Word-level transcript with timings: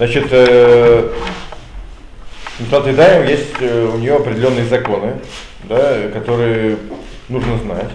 Значит, 0.00 0.28
э, 0.30 1.10
Митцвот 2.58 2.86
есть 2.86 3.52
э, 3.60 3.84
у 3.84 3.98
нее 3.98 4.16
определенные 4.16 4.64
законы, 4.64 5.16
да, 5.64 6.08
которые 6.08 6.78
нужно 7.28 7.58
знать. 7.58 7.90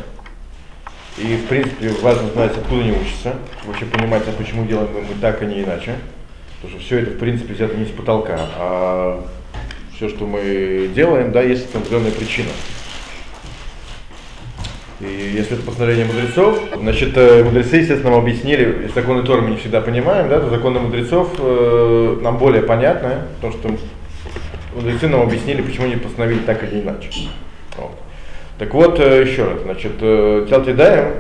И, 1.18 1.36
в 1.36 1.47
принципе, 1.47 1.89
важно 2.04 2.29
знать, 2.29 2.52
откуда 2.55 2.81
они 2.81 2.91
учатся, 2.91 3.33
вообще 3.63 3.86
понимать, 3.86 4.21
а 4.28 4.33
почему 4.33 4.68
делаем 4.68 4.89
мы 4.94 5.20
так, 5.20 5.41
а 5.41 5.46
не 5.46 5.63
иначе. 5.63 5.96
Потому 6.62 6.78
что 6.78 6.86
все 6.86 6.99
это, 6.99 7.10
в 7.10 7.18
принципе, 7.18 7.55
взято 7.55 7.76
не 7.76 7.86
с 7.86 7.90
потолка, 7.90 8.37
а 8.56 9.26
все, 9.96 10.08
что 10.08 10.28
мы 10.28 10.92
делаем, 10.94 11.31
да, 11.31 11.42
есть 11.42 11.74
определенная 11.74 12.12
причина. 12.12 12.51
И 15.02 15.34
если 15.36 15.58
это 15.58 15.66
постановление 15.66 16.05
мудрецов, 16.05 16.58
значит, 16.73 17.18
э, 17.18 17.44
мудрецы, 17.44 17.77
естественно, 17.77 18.12
нам 18.12 18.22
объяснили, 18.22 18.84
если 18.84 19.02
законы 19.02 19.23
Торы 19.23 19.41
мы 19.41 19.50
не 19.50 19.58
всегда 19.58 19.82
понимаем, 19.82 20.30
да, 20.30 20.40
то 20.40 20.50
законы 20.50 20.80
мудрецов 20.80 21.34
э, 21.38 22.20
нам 22.22 22.38
более 22.38 22.62
понятны, 22.64 23.23
потому 23.36 23.54
что 23.54 23.72
мудрецы 24.73 25.09
нам 25.09 25.22
объяснили, 25.22 25.62
почему 25.62 25.88
они 25.88 25.98
постановили 25.98 26.39
так 26.39 26.63
или 26.63 26.80
иначе. 26.80 27.09
Вот. 27.77 27.91
Так 28.58 28.73
вот, 28.73 28.98
э, 29.02 29.23
еще 29.23 29.44
раз, 29.44 29.63
значит, 29.63 29.91
э, 30.00 30.48
Тялтидаем, 30.50 31.12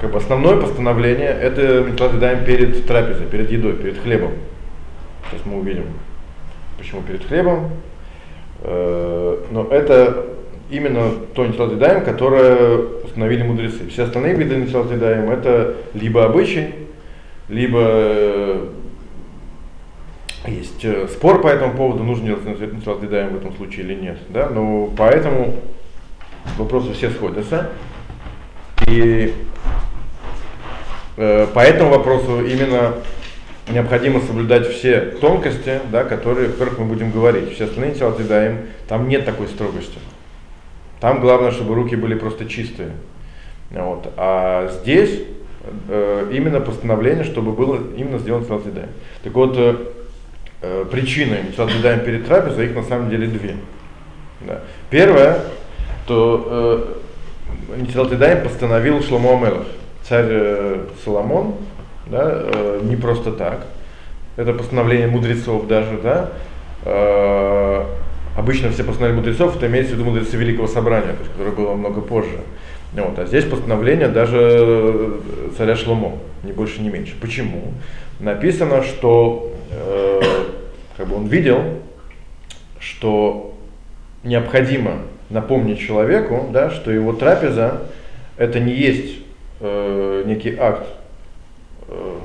как 0.00 0.12
бы 0.12 0.18
основное 0.18 0.60
постановление, 0.60 1.30
это 1.30 1.90
Тялтидаем 1.98 2.44
перед 2.44 2.86
трапезой, 2.86 3.26
перед 3.26 3.50
едой, 3.50 3.72
перед 3.72 3.98
хлебом. 3.98 4.34
Сейчас 5.28 5.44
мы 5.46 5.58
увидим, 5.58 5.86
почему 6.78 7.02
перед 7.02 7.24
хлебом. 7.24 7.72
Но 8.62 9.68
это 9.70 10.26
именно 10.70 11.10
то 11.34 11.46
нитилатидаем, 11.46 12.04
которое 12.04 12.78
установили 13.04 13.42
мудрецы. 13.42 13.88
Все 13.88 14.04
остальные 14.04 14.34
виды 14.34 14.56
нитилатидаем 14.56 15.30
это 15.30 15.76
либо 15.94 16.24
обычай, 16.24 16.74
либо 17.48 17.80
э, 17.82 18.68
есть 20.46 20.84
э, 20.84 21.08
спор 21.08 21.40
по 21.40 21.48
этому 21.48 21.74
поводу, 21.74 22.04
нужно 22.04 22.26
делать 22.26 22.44
нитилатидаем 22.44 23.30
в 23.30 23.36
этом 23.36 23.54
случае 23.56 23.84
или 23.86 23.94
нет. 23.94 24.18
Да? 24.28 24.48
Но 24.48 24.90
поэтому 24.96 25.56
вопросы 26.56 26.92
все 26.92 27.10
сходятся. 27.10 27.70
И 28.88 29.34
э, 31.16 31.46
по 31.52 31.60
этому 31.60 31.90
вопросу 31.90 32.44
именно 32.44 32.94
необходимо 33.68 34.20
соблюдать 34.20 34.68
все 34.68 35.00
тонкости, 35.00 35.80
да, 35.90 36.04
которые, 36.04 36.48
о 36.48 36.52
которых 36.52 36.78
мы 36.78 36.84
будем 36.86 37.10
говорить. 37.10 37.54
Все 37.54 37.64
остальные 37.64 37.92
нитилатидаем, 37.92 38.66
там 38.88 39.08
нет 39.08 39.24
такой 39.24 39.48
строгости. 39.48 39.98
Там 41.00 41.20
главное, 41.20 41.50
чтобы 41.50 41.74
руки 41.74 41.96
были 41.96 42.14
просто 42.14 42.46
чистые. 42.46 42.92
Вот. 43.70 44.12
А 44.16 44.68
здесь 44.80 45.22
э, 45.88 46.30
именно 46.32 46.60
постановление, 46.60 47.24
чтобы 47.24 47.52
было 47.52 47.78
именно 47.96 48.18
сделано 48.18 48.42
Митцвот 48.42 48.64
Так 49.22 49.34
вот, 49.34 49.56
э, 49.56 49.76
э 50.62 50.84
причины 50.90 51.38
Митцвот 51.46 51.70
перед 52.04 52.26
трапезой, 52.26 52.66
их 52.66 52.74
на 52.74 52.82
самом 52.82 53.10
деле 53.10 53.26
две. 53.26 53.56
Да. 54.40 54.60
Первое, 54.90 55.40
то 56.06 56.98
э, 57.70 57.76
Митцвот 57.76 58.12
постановил 58.42 59.02
Шломо 59.02 59.36
Амелах, 59.36 59.66
царь 60.08 60.26
э, 60.28 60.84
Соломон, 61.04 61.56
да, 62.06 62.30
э, 62.30 62.80
не 62.82 62.96
просто 62.96 63.32
так. 63.32 63.66
Это 64.36 64.52
постановление 64.52 65.08
мудрецов 65.08 65.66
даже, 65.66 65.98
да, 66.02 66.30
э, 66.84 67.84
Обычно 68.36 68.70
все 68.70 68.84
постановления 68.84 69.22
мудрецов, 69.22 69.56
это 69.56 69.66
имеется 69.66 69.94
в 69.94 69.98
виду 69.98 70.10
мудрецы 70.10 70.36
Великого 70.36 70.66
Собрания, 70.66 71.12
то 71.12 71.20
есть, 71.20 71.32
которое 71.32 71.52
было 71.52 71.74
много 71.74 72.02
позже. 72.02 72.40
Вот, 72.92 73.18
а 73.18 73.26
здесь 73.26 73.44
постановление 73.44 74.08
даже 74.08 74.38
э, 74.38 75.18
царя 75.56 75.74
Шломо, 75.74 76.18
ни 76.44 76.52
больше, 76.52 76.82
ни 76.82 76.88
меньше. 76.88 77.14
Почему? 77.20 77.72
Написано, 78.20 78.82
что 78.82 79.52
э, 79.70 80.20
как 80.96 81.08
бы 81.08 81.16
он 81.16 81.26
видел, 81.26 81.62
что 82.78 83.54
необходимо 84.22 84.98
напомнить 85.30 85.80
человеку, 85.80 86.46
да, 86.52 86.70
что 86.70 86.90
его 86.90 87.12
трапеза 87.12 87.82
это 88.36 88.60
не 88.60 88.72
есть 88.72 89.18
э, 89.60 90.22
некий 90.26 90.56
акт 90.56 90.86
э, 91.88 92.18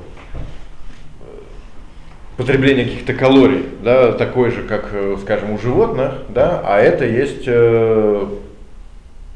потребление 2.36 2.84
каких-то 2.84 3.14
калорий, 3.14 3.64
да, 3.82 4.12
такой 4.12 4.50
же, 4.50 4.62
как, 4.62 4.90
э, 4.92 5.16
скажем, 5.20 5.52
у 5.52 5.58
животных, 5.58 6.14
да, 6.28 6.62
а 6.64 6.80
это 6.80 7.04
есть 7.04 7.44
э, 7.46 8.26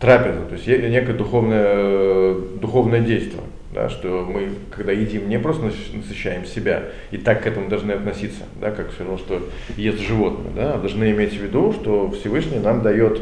трапеза, 0.01 0.41
то 0.49 0.55
есть 0.55 0.67
некое 0.67 1.13
духовное, 1.13 2.35
духовное 2.61 3.01
действие, 3.01 3.43
да, 3.73 3.91
что 3.91 4.27
мы, 4.29 4.51
когда 4.75 4.93
едим, 4.93 5.29
не 5.29 5.39
просто 5.39 5.71
насыщаем 5.93 6.47
себя, 6.47 6.85
и 7.11 7.19
так 7.19 7.43
к 7.43 7.47
этому 7.47 7.69
должны 7.69 7.93
относиться, 7.93 8.45
да, 8.61 8.71
как 8.71 8.91
все 8.93 9.01
равно, 9.01 9.19
что 9.19 9.43
ест 9.77 10.01
животное, 10.01 10.53
да, 10.55 10.75
а 10.75 10.79
должны 10.79 11.11
иметь 11.11 11.33
в 11.33 11.43
виду, 11.43 11.73
что 11.73 12.11
Всевышний 12.13 12.59
нам 12.59 12.83
дает 12.83 13.21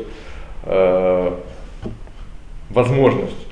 э, 0.65 1.33
возможность 2.71 3.45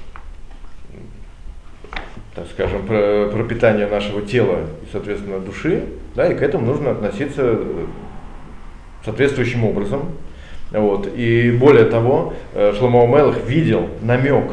так 2.35 2.47
скажем, 2.51 2.87
про 2.87 3.29
пропитание 3.31 3.87
нашего 3.87 4.23
тела 4.23 4.61
и, 4.83 4.87
соответственно, 4.91 5.39
души, 5.39 5.85
да, 6.15 6.31
и 6.31 6.35
к 6.35 6.43
этому 6.43 6.67
нужно 6.67 6.91
относиться 6.91 7.59
соответствующим 9.05 9.65
образом. 9.65 10.11
Вот. 10.71 11.09
И 11.15 11.51
более 11.51 11.85
того, 11.85 12.35
э, 12.55 12.73
Шломо 12.79 13.07
Мелах 13.07 13.45
видел 13.47 13.89
намек 14.03 14.53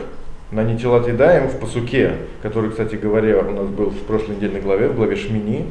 на 0.52 0.64
Нитилат 0.64 1.08
в 1.08 1.60
посуке, 1.60 2.14
который, 2.42 2.72
кстати 2.72 2.96
говоря, 2.96 3.40
у 3.40 3.52
нас 3.52 3.68
был 3.68 3.90
в 3.90 4.00
прошлой 4.00 4.36
недельной 4.36 4.62
главе, 4.62 4.88
в 4.88 4.96
главе 4.96 5.16
Шмини. 5.16 5.66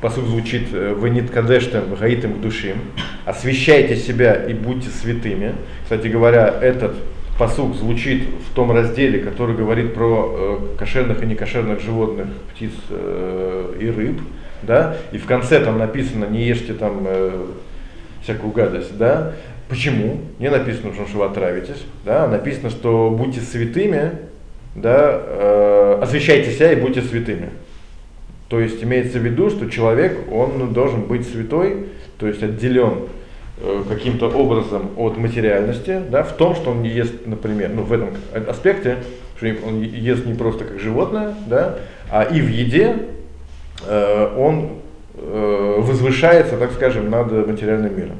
Посук 0.00 0.26
звучит 0.26 0.68
э, 0.72 0.96
«Венит 1.02 1.30
кадештем 1.30 1.82
вгаитем 1.90 2.40
душим» 2.40 2.76
«Освящайте 3.24 3.96
себя 3.96 4.34
и 4.34 4.54
будьте 4.54 4.88
святыми». 4.90 5.54
Кстати 5.82 6.08
говоря, 6.08 6.54
этот 6.60 6.94
посук 7.38 7.74
звучит 7.74 8.24
в 8.50 8.54
том 8.54 8.70
разделе, 8.70 9.18
который 9.18 9.56
говорит 9.56 9.94
про 9.94 10.30
э, 10.30 10.78
кошерных 10.78 11.22
и 11.22 11.26
некошерных 11.26 11.80
животных, 11.80 12.28
птиц 12.54 12.72
и 12.90 13.92
рыб, 13.94 14.20
да, 14.66 14.96
и 15.12 15.18
в 15.18 15.26
конце 15.26 15.60
там 15.60 15.78
написано 15.78 16.26
не 16.26 16.44
ешьте 16.44 16.74
там 16.74 17.04
э, 17.06 17.46
всякую 18.22 18.52
гадость, 18.52 18.96
да, 18.96 19.32
почему? 19.68 20.20
Не 20.38 20.50
написано, 20.50 20.92
что 20.92 21.18
вы 21.18 21.24
отравитесь, 21.24 21.82
да, 22.04 22.26
написано, 22.26 22.70
что 22.70 23.10
будьте 23.10 23.40
святыми, 23.40 24.12
да, 24.74 25.20
э, 25.22 25.98
освящайте 26.02 26.50
себя 26.50 26.72
и 26.72 26.76
будьте 26.76 27.02
святыми. 27.02 27.50
То 28.48 28.60
есть 28.60 28.82
имеется 28.82 29.18
в 29.18 29.22
виду, 29.22 29.50
что 29.50 29.70
человек, 29.70 30.30
он 30.30 30.72
должен 30.72 31.02
быть 31.02 31.26
святой, 31.26 31.86
то 32.18 32.26
есть 32.26 32.42
отделен 32.42 33.08
Э, 33.56 33.84
каким-то 33.88 34.26
образом 34.26 34.90
от 34.96 35.16
материальности, 35.16 36.00
да, 36.10 36.24
в 36.24 36.32
том, 36.32 36.56
что 36.56 36.72
он 36.72 36.82
не 36.82 36.88
ест, 36.88 37.14
например, 37.24 37.70
ну, 37.72 37.82
в 37.82 37.92
этом 37.92 38.08
аспекте, 38.48 38.96
что 39.36 39.46
он 39.64 39.80
ест 39.80 40.26
не 40.26 40.34
просто 40.34 40.64
как 40.64 40.80
животное, 40.80 41.34
да, 41.46 41.78
а 42.10 42.24
и 42.24 42.40
в 42.40 42.48
еде 42.48 42.96
он 44.36 44.68
э, 45.14 45.74
возвышается, 45.78 46.56
так 46.56 46.72
скажем, 46.72 47.10
над 47.10 47.46
материальным 47.46 47.96
миром. 47.96 48.16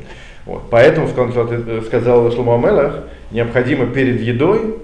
Вот. 0.46 0.64
Поэтому, 0.70 1.06
э, 1.08 1.82
сказал 1.86 2.30
Шломо 2.32 2.54
Амелах, 2.56 3.04
необходимо 3.30 3.86
перед 3.86 4.20
едой 4.20 4.76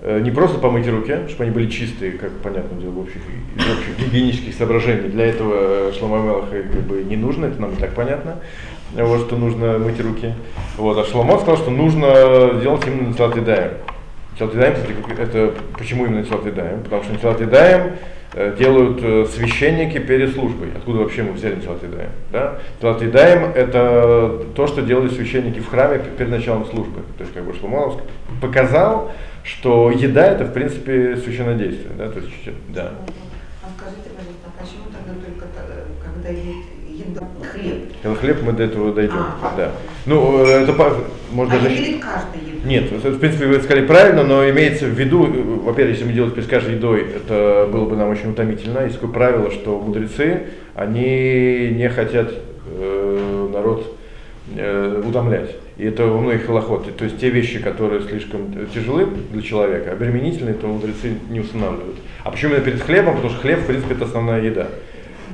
э, 0.00 0.20
не 0.20 0.30
просто 0.30 0.58
помыть 0.58 0.88
руки, 0.88 1.16
чтобы 1.28 1.44
они 1.44 1.52
были 1.52 1.68
чистые, 1.68 2.12
как 2.12 2.30
понятно 2.42 2.80
дело, 2.80 2.92
в 2.92 2.98
общих, 3.00 3.20
из 3.56 3.62
общих 3.62 3.98
гигиенических 3.98 4.54
соображений. 4.54 5.08
Для 5.08 5.26
этого 5.26 5.92
Шломо 5.92 6.20
Амелаха 6.20 6.62
как 6.62 6.82
бы 6.82 7.02
не 7.04 7.16
нужно, 7.16 7.46
это 7.46 7.60
нам 7.60 7.72
и 7.72 7.76
так 7.76 7.94
понятно 7.94 8.38
вот, 9.02 9.26
что 9.26 9.36
нужно 9.36 9.78
мыть 9.78 10.00
руки. 10.00 10.32
Вот, 10.76 10.96
а 10.98 11.04
Шломо 11.04 11.38
сказал, 11.38 11.56
что 11.56 11.70
нужно 11.70 12.60
делать 12.62 12.86
именно 12.86 13.08
Нитилат 13.08 13.36
Идаем. 13.36 13.72
Нитилат 14.32 14.54
Идаем, 14.54 14.74
кстати, 14.74 15.20
это 15.20 15.54
почему 15.76 16.06
именно 16.06 16.20
Нитилат 16.20 16.46
Идаем? 16.46 16.82
Потому 16.82 17.02
что 17.02 17.12
Нитилат 17.12 17.40
Идаем 17.40 17.82
э, 17.82 17.94
делают 18.58 19.00
э, 19.02 19.26
священники 19.26 19.98
перед 19.98 20.34
службой. 20.34 20.68
Откуда 20.76 21.00
вообще 21.00 21.22
мы 21.22 21.32
взяли 21.32 21.56
Нитилат 21.56 21.84
Идаем? 21.84 22.10
Да? 22.32 22.58
Нитилат 22.76 23.02
Идаем 23.02 23.44
это 23.54 24.44
то, 24.54 24.66
что 24.66 24.82
делали 24.82 25.08
священники 25.08 25.60
в 25.60 25.68
храме 25.68 26.00
перед 26.18 26.30
началом 26.30 26.66
службы. 26.66 27.02
То 27.16 27.22
есть 27.22 27.32
как 27.32 27.44
бы 27.44 27.54
Шломо 27.54 28.00
показал, 28.40 29.12
что 29.44 29.90
еда 29.90 30.26
это 30.26 30.44
в 30.44 30.52
принципе 30.52 31.16
священное 31.16 31.54
действие. 31.54 31.90
Да? 31.96 32.08
То 32.08 32.18
есть, 32.18 32.32
да. 32.68 32.92
А 33.62 33.68
скажите, 33.78 34.10
пожалуйста, 34.10 34.46
а 34.46 34.62
почему 34.62 34.84
тогда 34.90 35.20
только 35.24 35.46
э, 35.46 35.84
когда 36.02 36.28
еда 36.28 36.73
хлеб? 37.52 38.18
Хлеб 38.20 38.42
мы 38.42 38.52
до 38.52 38.62
этого 38.64 38.92
дойдем. 38.92 39.16
А, 39.42 39.54
да. 39.56 39.72
Ну, 40.06 40.44
это 40.44 40.72
можно 41.32 41.56
а 41.56 41.60
даже... 41.60 41.76
каждый 41.76 42.64
Нет, 42.64 42.90
в 42.90 43.18
принципе, 43.18 43.46
вы 43.46 43.60
сказали 43.60 43.86
правильно, 43.86 44.22
но 44.22 44.48
имеется 44.50 44.86
в 44.86 44.90
виду, 44.90 45.26
во-первых, 45.64 45.94
если 45.94 46.06
мы 46.06 46.12
делать 46.12 46.34
перед 46.34 46.48
каждой 46.48 46.74
едой, 46.74 47.02
это 47.16 47.68
было 47.70 47.86
бы 47.86 47.96
нам 47.96 48.10
очень 48.10 48.30
утомительно. 48.30 48.80
Есть 48.80 48.94
такое 48.94 49.10
правило, 49.10 49.50
что 49.50 49.80
мудрецы, 49.80 50.44
они 50.74 51.70
не 51.72 51.88
хотят 51.88 52.32
э, 52.66 53.48
народ 53.52 53.96
э, 54.56 55.02
утомлять. 55.04 55.56
И 55.76 55.84
это 55.84 56.06
у 56.06 56.18
многих 56.18 56.46
халахот. 56.46 56.96
То 56.96 57.04
есть 57.04 57.18
те 57.18 57.30
вещи, 57.30 57.58
которые 57.58 58.02
слишком 58.02 58.54
тяжелы 58.72 59.08
для 59.32 59.42
человека, 59.42 59.92
обременительные, 59.92 60.54
то 60.54 60.68
мудрецы 60.68 61.14
не 61.30 61.40
устанавливают. 61.40 61.96
А 62.22 62.30
почему 62.30 62.52
именно 62.52 62.64
перед 62.64 62.80
хлебом? 62.80 63.16
Потому 63.16 63.32
что 63.32 63.40
хлеб, 63.42 63.60
в 63.60 63.66
принципе, 63.66 63.94
это 63.94 64.04
основная 64.04 64.40
еда. 64.40 64.68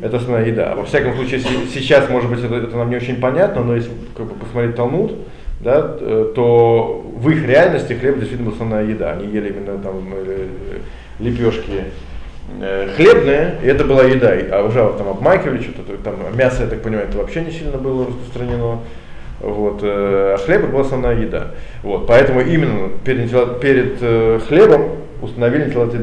Это 0.02 0.17
основная 0.17 0.47
еда. 0.47 0.75
Во 0.75 0.85
всяком 0.85 1.14
случае, 1.14 1.41
сейчас, 1.41 2.08
может 2.08 2.31
быть, 2.31 2.43
это, 2.43 2.55
это 2.55 2.76
нам 2.76 2.91
не 2.91 2.97
очень 2.97 3.20
понятно, 3.20 3.62
но 3.62 3.75
если 3.75 3.91
как 4.17 4.26
бы, 4.26 4.35
посмотреть 4.35 4.76
Талмуд, 4.76 5.12
да, 5.61 5.97
э, 6.00 6.32
то 6.35 7.05
в 7.17 7.29
их 7.29 7.47
реальности 7.47 7.93
хлеб 7.93 8.19
действительно 8.19 8.50
был 8.50 8.55
основная 8.55 8.85
еда. 8.85 9.12
Они 9.12 9.26
ели 9.26 9.50
именно 9.50 9.79
там 9.79 10.12
э, 10.14 10.47
лепешки 11.19 11.85
э, 12.61 12.88
хлебные, 12.97 13.56
и 13.62 13.67
это 13.67 13.85
была 13.85 14.05
еда. 14.05 14.32
А 14.52 14.64
уже 14.64 14.79
там 14.97 15.08
обмакивали 15.08 15.61
что-то, 15.61 15.97
там 16.02 16.14
мясо, 16.35 16.62
я 16.62 16.69
так 16.69 16.81
понимаю, 16.81 17.08
это 17.08 17.19
вообще 17.19 17.43
не 17.43 17.50
сильно 17.50 17.76
было 17.76 18.06
распространено. 18.06 18.79
Вот, 19.41 19.81
а 19.82 20.37
хлеб 20.44 20.64
это 20.64 20.69
была 20.69 20.82
основная 20.82 21.19
еда. 21.19 21.49
Вот, 21.82 22.06
поэтому 22.06 22.41
именно 22.41 22.91
перед, 23.05 23.31
перед 23.61 24.43
хлебом 24.44 24.97
установили 25.23 25.67
Нитилат 25.67 25.94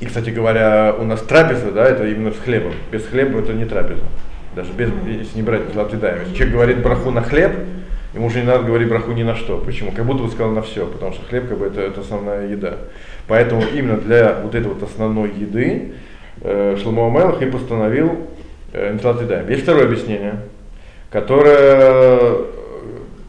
И, 0.00 0.06
кстати 0.06 0.30
говоря, 0.30 0.94
у 0.98 1.04
нас 1.04 1.20
трапеза, 1.20 1.70
да, 1.72 1.84
это 1.84 2.06
именно 2.06 2.32
с 2.32 2.38
хлебом. 2.38 2.72
Без 2.90 3.06
хлеба 3.06 3.40
это 3.40 3.52
не 3.52 3.66
трапеза. 3.66 4.02
Даже 4.56 4.72
без, 4.72 4.90
если 5.06 5.36
не 5.36 5.42
брать 5.42 5.62
Если 5.68 6.34
человек 6.34 6.52
говорит 6.52 6.82
браху 6.82 7.10
на 7.10 7.22
хлеб, 7.22 7.52
Ему 8.12 8.26
уже 8.26 8.40
не 8.40 8.46
надо 8.46 8.64
говорить 8.64 8.88
браху 8.88 9.12
ни 9.12 9.22
на 9.22 9.36
что. 9.36 9.58
Почему? 9.58 9.92
Как 9.92 10.04
будто 10.04 10.24
бы 10.24 10.30
сказал 10.30 10.50
на 10.50 10.62
все, 10.62 10.84
потому 10.86 11.12
что 11.12 11.24
хлеб 11.26 11.48
как 11.48 11.58
бы 11.58 11.66
это, 11.66 11.80
это 11.80 12.00
основная 12.00 12.48
еда. 12.48 12.76
Поэтому 13.28 13.62
именно 13.62 13.98
для 13.98 14.40
вот 14.42 14.54
этой 14.54 14.66
вот 14.66 14.82
основной 14.82 15.30
еды 15.30 15.92
э, 16.40 16.76
Шломо 16.82 17.06
Амелах 17.06 17.40
и 17.40 17.46
постановил 17.46 18.26
э, 18.72 18.92
Ниталат 18.92 19.48
Есть 19.48 19.62
второе 19.62 19.84
объяснение, 19.84 20.40
которое 21.10 21.56
э, 21.56 22.44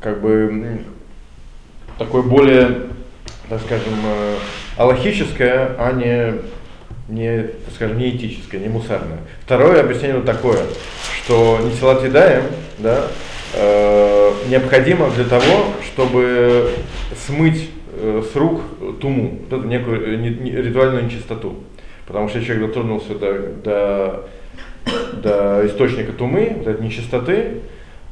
как 0.01 0.19
бы 0.19 0.79
такое 2.00 2.23
более, 2.23 2.88
так 3.50 3.62
скажем, 3.62 3.94
э, 4.03 4.35
аллахическое, 4.77 5.75
а 5.77 5.91
не, 5.91 6.39
не, 7.11 7.47
скажем, 7.75 7.97
не 7.97 8.09
этическое, 8.09 8.61
не 8.61 8.69
мусарное. 8.69 9.19
Второе 9.41 9.81
объяснение 9.81 10.15
вот 10.15 10.25
такое, 10.25 10.59
что 11.17 11.59
Ниталат 11.63 12.09
да, 12.79 13.07
э, 13.53 14.31
необходимо 14.49 15.09
для 15.11 15.25
того, 15.25 15.65
чтобы 15.85 16.71
смыть 17.25 17.69
э, 17.97 18.23
с 18.31 18.35
рук 18.35 18.61
туму, 19.01 19.39
вот 19.49 19.59
эту 19.59 19.67
некую 19.67 20.13
э, 20.13 20.15
не, 20.15 20.29
не, 20.29 20.51
ритуальную 20.51 21.05
нечистоту. 21.05 21.55
Потому 22.07 22.29
что 22.29 22.43
человек 22.43 22.67
дотронулся 22.67 23.15
до, 23.15 23.39
до, 23.63 24.29
до 25.13 25.67
источника 25.67 26.13
тумы, 26.13 26.53
вот 26.57 26.67
этой 26.67 26.83
нечистоты, 26.83 27.59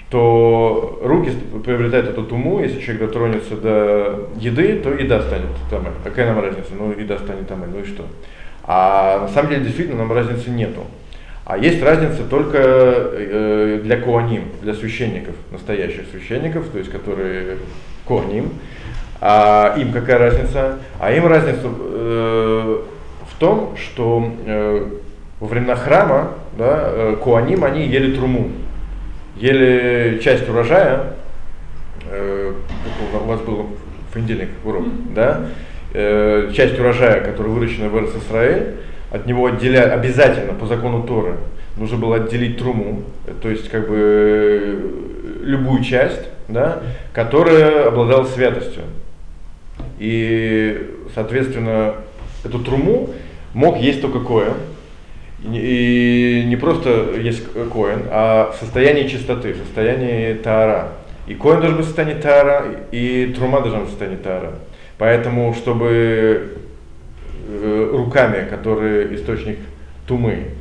то 0.10 1.00
руки 1.04 1.32
приобретают 1.64 2.10
эту 2.10 2.24
туму, 2.24 2.62
если 2.62 2.80
человек 2.82 3.08
дотронется 3.08 3.56
до 3.56 4.30
еды, 4.38 4.80
то 4.80 4.92
еда 4.92 5.22
станет 5.22 5.50
там. 5.70 5.86
Какая 6.04 6.34
нам 6.34 6.44
разница? 6.44 6.72
Ну, 6.78 6.92
еда 6.92 7.18
станет 7.18 7.48
там, 7.48 7.64
ну 7.72 7.80
и 7.80 7.86
что? 7.86 8.06
А 8.72 9.22
на 9.22 9.28
самом 9.30 9.50
деле 9.50 9.64
действительно 9.64 9.98
нам 9.98 10.12
разницы 10.14 10.52
нету. 10.52 10.86
А 11.44 11.58
есть 11.58 11.82
разница 11.82 12.24
только 12.24 12.60
э, 12.62 13.80
для 13.84 13.98
коаним, 13.98 14.44
для 14.62 14.76
священников, 14.76 15.34
настоящих 15.52 16.04
священников, 16.12 16.70
то 16.70 16.78
есть 16.78 16.92
которые 16.92 17.58
коаним. 18.08 18.52
А 19.22 19.76
им 19.76 19.92
какая 19.92 20.20
разница? 20.20 20.78
А 21.00 21.12
им 21.12 21.26
разница 21.26 21.64
э, 21.64 22.82
в 23.28 23.40
том, 23.40 23.76
что 23.76 24.32
э, 24.46 24.88
во 25.40 25.48
времена 25.48 25.76
храма 25.76 26.34
да, 26.56 26.92
э, 26.92 27.18
коаним 27.24 27.64
они 27.64 27.88
ели 27.88 28.16
труму, 28.16 28.52
ели 29.36 30.20
часть 30.24 30.48
урожая, 30.48 31.16
э, 32.08 32.54
у 33.16 33.26
вас 33.26 33.42
был 33.42 33.70
в 34.08 34.14
понедельник 34.14 34.50
урок, 34.64 34.86
да, 35.16 35.48
э, 36.00 36.52
часть 36.56 36.80
урожая, 36.80 37.22
которая 37.22 37.54
выращена 37.54 37.90
в 37.90 38.18
Израиль, 38.18 38.76
от 39.12 39.26
него 39.26 39.48
отделять 39.48 39.92
обязательно 39.92 40.54
по 40.54 40.66
закону 40.66 41.04
Торы 41.04 41.36
нужно 41.80 41.98
было 41.98 42.18
отделить 42.18 42.58
труму, 42.58 43.04
то 43.42 43.50
есть 43.50 43.70
как 43.70 43.88
бы 43.88 44.92
любую 45.42 45.84
часть, 45.84 46.22
да, 46.48 46.84
которая 47.14 47.88
обладала 47.88 48.26
святостью. 48.26 48.84
И, 49.98 50.90
соответственно, 51.16 51.96
эту 52.44 52.60
труму 52.60 53.10
мог 53.54 53.78
есть 53.78 54.02
только 54.02 54.20
коэн. 54.20 54.54
И 55.42 56.44
не 56.48 56.58
просто 56.58 57.14
есть 57.18 57.44
коэн, 57.72 58.04
а 58.12 58.52
в 58.54 58.60
состоянии 58.60 59.08
чистоты, 59.08 59.54
в 59.54 59.58
состоянии 59.58 60.34
таара. 60.34 60.90
И 61.28 61.34
коэн 61.34 61.62
должен 61.62 61.78
быть 61.78 61.86
в 61.86 61.90
состоянии 61.90 62.20
таара, 62.20 62.66
и 62.92 63.34
трума 63.38 63.62
должна 63.62 63.80
быть 63.80 63.88
в 63.88 63.92
состоянии 63.92 64.18
таара. 64.18 64.54
Поэтому, 65.00 65.56
чтобы 65.56 66.60
Э, 67.52 67.90
руками, 67.92 68.48
которые 68.48 69.16
источник 69.16 69.58
тумы, 70.06 70.52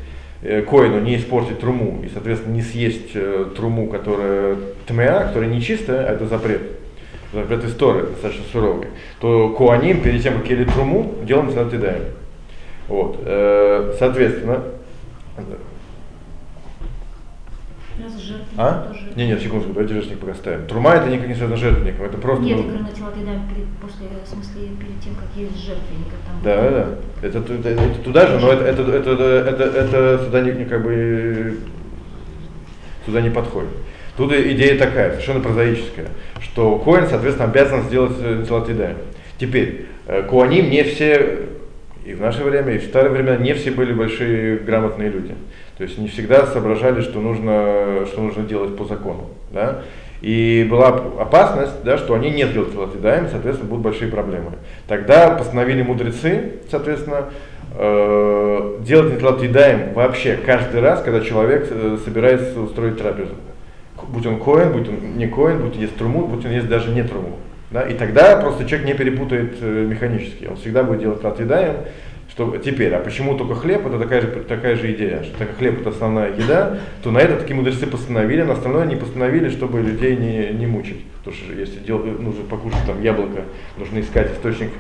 э, 0.41 0.63
коину 0.63 1.01
не 1.01 1.17
испортить 1.17 1.61
труму 1.61 2.01
и, 2.03 2.09
соответственно, 2.09 2.55
не 2.55 2.63
съесть 2.63 3.11
э, 3.13 3.45
труму, 3.55 3.89
которая 3.89 4.57
тмеа, 4.87 5.27
которая 5.27 5.51
нечистая, 5.51 6.07
а 6.07 6.13
это 6.15 6.27
запрет. 6.27 6.63
Запрет 7.35 7.63
истории, 7.65 8.07
достаточно 8.07 8.45
суровый. 8.51 8.87
То 9.21 9.51
куаним, 9.51 10.01
перед 10.01 10.23
тем, 10.23 10.39
как 10.39 10.49
ели 10.49 10.65
труму, 10.65 11.15
делаем 11.25 11.53
даем. 11.53 12.05
Вот. 12.89 13.21
Соответственно, 13.99 14.63
а? 18.57 18.89
Тоже... 18.89 19.01
Не, 19.17 19.27
нет, 19.27 19.41
секундочку, 19.41 19.73
давайте 19.73 19.95
жертвенник 19.95 20.21
пока 20.21 20.35
ставим. 20.35 20.67
Трума 20.67 20.95
это 20.95 21.09
никак 21.09 21.29
не 21.29 21.35
связано 21.35 21.57
с 21.57 21.61
жертвенником, 21.61 22.07
это 22.07 22.19
просто... 22.19 22.45
Нет, 22.45 22.57
ну... 22.57 22.63
я 22.63 22.69
говорю, 22.69 22.85
начала 22.85 23.11
тогда 23.11 23.33
перед, 23.55 23.69
после, 23.81 24.07
в 24.25 24.29
смысле, 24.29 24.69
перед 24.79 25.01
тем, 25.01 25.15
как 25.15 25.29
есть 25.37 25.57
жертвенник. 25.57 26.09
Там, 26.27 26.41
да, 26.43 26.71
да, 26.71 27.27
это, 27.27 27.39
это, 27.39 27.55
это, 27.55 27.69
это 27.69 27.99
туда 28.03 28.27
же, 28.27 28.39
но 28.39 28.53
это, 28.53 28.65
это, 28.65 28.83
это, 28.83 29.11
это, 29.13 29.65
это, 29.65 30.25
сюда 30.25 30.41
не, 30.41 30.65
как 30.65 30.83
бы, 30.83 31.59
сюда 33.07 33.21
не 33.21 33.31
подходит. 33.31 33.71
Тут 34.17 34.33
идея 34.33 34.77
такая, 34.77 35.13
совершенно 35.13 35.41
прозаическая, 35.41 36.09
что 36.41 36.79
Коин, 36.79 37.07
соответственно, 37.07 37.49
обязан 37.49 37.83
сделать 37.85 38.17
золотые 38.47 38.97
Теперь, 39.39 39.87
э, 40.09 40.23
Куаним 40.25 40.71
не 40.71 40.83
все, 40.83 41.47
и 42.05 42.15
в 42.15 42.21
наше 42.21 42.43
время, 42.43 42.73
и 42.73 42.79
в 42.79 42.85
старые 42.85 43.13
времена, 43.13 43.37
не 43.37 43.55
все 43.55 43.71
были 43.71 43.93
большие 43.93 44.57
грамотные 44.57 45.11
люди. 45.11 45.35
То 45.79 45.85
есть 45.85 45.97
не 45.97 46.09
всегда 46.09 46.45
соображали, 46.45 47.01
что 47.01 47.21
нужно, 47.21 48.05
что 48.07 48.21
нужно 48.21 48.43
делать 48.43 48.77
по 48.77 48.85
закону. 48.85 49.27
Да? 49.53 49.83
И 50.21 50.67
была 50.69 50.89
опасность, 50.89 51.85
да, 51.85 51.97
что 51.97 52.15
они 52.15 52.31
не 52.31 52.45
сделают 52.45 52.73
филатидаем, 52.73 53.29
соответственно, 53.31 53.71
будут 53.71 53.85
большие 53.85 54.11
проблемы. 54.11 54.53
Тогда 54.89 55.31
постановили 55.31 55.83
мудрецы, 55.83 56.55
соответственно, 56.69 57.27
э, 57.77 58.79
делать 58.81 59.15
нефилатидаем 59.15 59.95
вообще 59.95 60.37
каждый 60.45 60.81
раз, 60.81 61.01
когда 61.03 61.21
человек 61.21 61.69
э, 61.71 61.99
собирается 62.05 62.61
устроить 62.61 62.99
трапезу. 62.99 63.35
Будь 64.09 64.27
он 64.27 64.41
коин, 64.41 64.73
будь 64.73 64.89
он 64.89 65.17
не 65.17 65.29
коин, 65.29 65.63
будь 65.63 65.77
он 65.77 65.81
есть 65.81 65.97
труму, 65.97 66.27
будь 66.27 66.45
он 66.45 66.51
есть 66.51 66.69
даже 66.69 66.91
не 66.91 67.05
труму. 67.05 67.39
Да? 67.71 67.83
И 67.83 67.95
тогда 67.95 68.37
просто 68.39 68.65
человек 68.65 68.89
не 68.89 68.95
перепутает 68.95 69.59
э, 69.61 69.87
механически. 69.89 70.47
Он 70.47 70.57
всегда 70.57 70.83
будет 70.83 71.01
делать 71.01 71.21
филатидаем, 71.21 71.77
что 72.39 72.57
теперь, 72.57 72.95
а 72.95 73.01
почему 73.01 73.37
только 73.37 73.57
хлеб, 73.57 73.85
это 73.85 73.99
такая 73.99 74.21
же, 74.21 74.29
такая 74.29 74.77
же 74.77 74.93
идея, 74.93 75.25
что 75.25 75.37
так 75.39 75.49
как 75.49 75.59
хлеб 75.59 75.81
это 75.81 75.91
основная 75.91 76.33
еда, 76.33 76.79
то 77.03 77.11
на 77.11 77.19
это 77.19 77.35
такие 77.35 77.57
мудрецы 77.57 77.85
постановили, 77.89 78.43
на 78.43 78.53
остальное 78.53 78.87
не 78.87 78.95
постановили, 78.95 79.49
чтобы 79.49 79.81
людей 79.81 80.15
не, 80.17 80.57
не 80.57 80.67
мучить. 80.67 81.05
Потому 81.19 81.37
что 81.37 81.53
если 81.53 81.81
дел, 81.81 81.99
нужно 81.99 82.45
покушать 82.49 82.87
там 82.87 83.03
яблоко, 83.03 83.43
нужно 83.77 83.99
искать 83.99 84.33
источник 84.33 84.71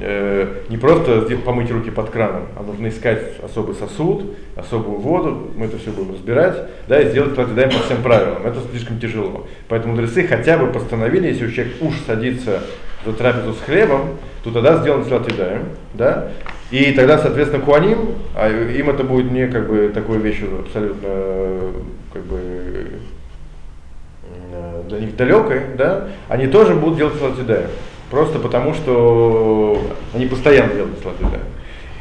э, 0.00 0.62
не 0.68 0.76
просто 0.76 1.22
помыть 1.44 1.68
руки 1.72 1.90
под 1.90 2.10
краном, 2.10 2.46
а 2.56 2.62
нужно 2.62 2.86
искать 2.86 3.40
особый 3.42 3.74
сосуд, 3.74 4.36
особую 4.54 5.00
воду, 5.00 5.50
мы 5.56 5.66
это 5.66 5.78
все 5.78 5.90
будем 5.90 6.12
разбирать, 6.12 6.56
да, 6.86 7.00
и 7.00 7.08
сделать 7.08 7.34
противодаем 7.34 7.70
по 7.70 7.80
всем 7.80 8.02
правилам. 8.04 8.46
Это 8.46 8.60
слишком 8.70 9.00
тяжело. 9.00 9.48
Поэтому 9.66 9.94
мудрецы 9.94 10.28
хотя 10.28 10.58
бы 10.58 10.68
постановили, 10.68 11.26
если 11.26 11.46
у 11.46 11.50
человека 11.50 11.74
уж 11.80 11.94
садится 12.06 12.62
за 13.04 13.12
трапезу 13.12 13.52
с 13.52 13.60
хлебом, 13.62 14.16
то 14.44 14.52
тогда 14.52 14.76
сделаем 14.78 15.04
салат 15.04 15.26
да, 15.94 16.30
и 16.74 16.92
тогда, 16.92 17.18
соответственно, 17.18 17.64
куаним, 17.64 18.16
а 18.34 18.48
им 18.48 18.90
это 18.90 19.04
будет 19.04 19.30
не 19.30 19.46
как 19.46 19.68
бы 19.68 19.92
такой 19.94 20.18
вещью 20.18 20.48
абсолютно 20.58 21.08
как 22.12 22.22
бы 22.24 22.40
э, 24.52 24.82
для 24.88 24.98
них 24.98 25.14
далекой, 25.14 25.60
да, 25.78 26.08
они 26.28 26.48
тоже 26.48 26.74
будут 26.74 26.98
делать 26.98 27.14
салатидаем. 27.14 27.68
Просто 28.10 28.40
потому, 28.40 28.74
что 28.74 29.82
они 30.14 30.26
постоянно 30.26 30.74
делают 30.74 30.98
салатидаем. 31.00 31.44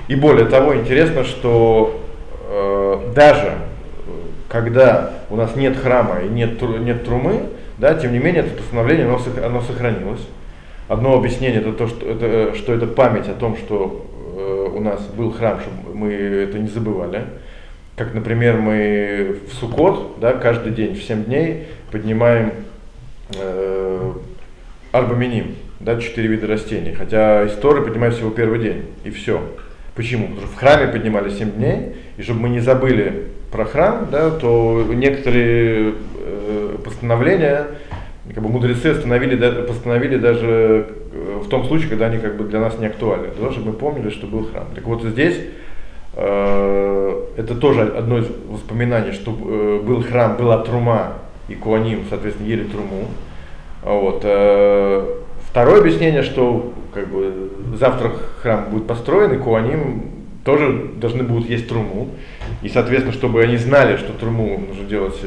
И 0.08 0.16
более 0.16 0.46
того, 0.46 0.76
интересно, 0.76 1.24
что 1.24 2.02
э, 2.50 3.12
даже 3.16 3.54
когда 4.50 5.12
у 5.30 5.36
нас 5.36 5.56
нет 5.56 5.78
храма 5.78 6.22
и 6.22 6.30
нет, 6.30 6.60
нет 6.62 7.06
трумы, 7.06 7.42
да, 7.78 7.94
тем 7.94 8.12
не 8.12 8.18
менее 8.18 8.42
это 8.42 8.56
постановление 8.56 9.06
оно, 9.06 9.20
оно 9.46 9.62
сохранилось. 9.62 10.28
Одно 10.88 11.16
объяснение 11.16 11.62
это 11.62 11.74
то, 11.74 11.88
что 11.88 12.06
это, 12.08 12.56
что 12.56 12.74
это 12.74 12.88
память 12.88 13.30
о 13.30 13.34
том, 13.34 13.56
что 13.56 14.06
э, 14.10 14.13
у 14.74 14.80
нас 14.80 15.02
был 15.08 15.32
храм, 15.32 15.60
чтобы 15.60 15.96
мы 15.96 16.12
это 16.12 16.60
не 16.60 16.68
забывали. 16.68 17.26
Как, 17.96 18.14
например, 18.14 18.58
мы 18.58 19.38
в 19.48 19.54
Сукот, 19.54 20.20
да, 20.20 20.34
каждый 20.34 20.72
день, 20.74 20.96
в 20.96 21.04
7 21.04 21.26
дней 21.26 21.68
поднимаем 21.92 22.52
э, 23.38 24.14
арбаминим, 24.92 25.56
да, 25.80 26.00
четыре 26.00 26.28
вида 26.30 26.48
растений. 26.48 26.94
Хотя 26.94 27.46
история 27.46 27.84
поднимают 27.84 28.16
всего 28.16 28.32
первый 28.32 28.60
день, 28.60 28.86
и 29.04 29.12
все. 29.12 29.44
Почему? 29.96 30.28
Потому 30.28 30.48
что 30.48 30.56
в 30.56 30.60
храме 30.60 30.88
поднимали 30.88 31.30
7 31.30 31.52
дней, 31.52 31.96
и 32.18 32.24
чтобы 32.24 32.42
мы 32.42 32.50
не 32.50 32.62
забыли 32.62 33.28
про 33.52 33.66
храм, 33.66 34.08
да, 34.12 34.32
то 34.32 34.84
некоторые 34.92 35.94
э, 36.18 36.78
постановления 36.84 37.68
как 38.34 38.44
бы 38.44 38.50
мудрецы 38.50 38.88
остановили, 38.88 39.36
постановили 39.68 40.18
даже 40.18 40.88
э, 41.12 41.42
в 41.44 41.48
том 41.50 41.66
случае, 41.66 41.90
когда 41.90 42.08
они 42.08 42.18
как 42.18 42.36
бы 42.36 42.46
для 42.46 42.60
нас 42.60 42.78
не 42.80 42.88
актуальны, 42.88 43.28
для 43.28 43.36
того, 43.36 43.52
чтобы 43.52 43.68
мы 43.68 43.74
помнили, 43.74 44.10
что 44.10 44.28
был 44.28 44.48
храм. 44.52 44.66
Так 44.74 44.86
вот 44.86 45.04
здесь 45.04 45.40
э, 46.16 47.26
это 47.38 47.56
тоже 47.56 47.82
одно 47.82 48.20
из 48.20 48.28
воспоминаний, 48.48 49.12
что 49.12 49.32
э, 49.32 49.82
был 49.84 50.04
храм, 50.04 50.36
была 50.38 50.60
трума, 50.60 51.14
и 51.48 51.56
Куаним, 51.56 52.06
соответственно, 52.10 52.48
ели 52.48 52.64
труму. 52.64 53.06
Вот. 53.84 54.22
Э, 54.24 55.06
второе 55.50 55.82
объяснение, 55.82 56.24
что 56.24 56.74
как 56.94 57.08
бы, 57.10 57.52
завтра 57.78 58.12
храм 58.42 58.70
будет 58.72 58.88
построен, 58.88 59.34
и 59.34 59.38
Куаним 59.38 60.12
тоже 60.44 60.92
должны 60.96 61.24
будут 61.24 61.50
есть 61.50 61.68
труму. 61.68 62.10
И, 62.62 62.70
соответственно, 62.70 63.14
чтобы 63.14 63.44
они 63.44 63.58
знали, 63.58 63.98
что 63.98 64.14
труму 64.14 64.58
нужно 64.68 64.86
делать, 64.86 65.20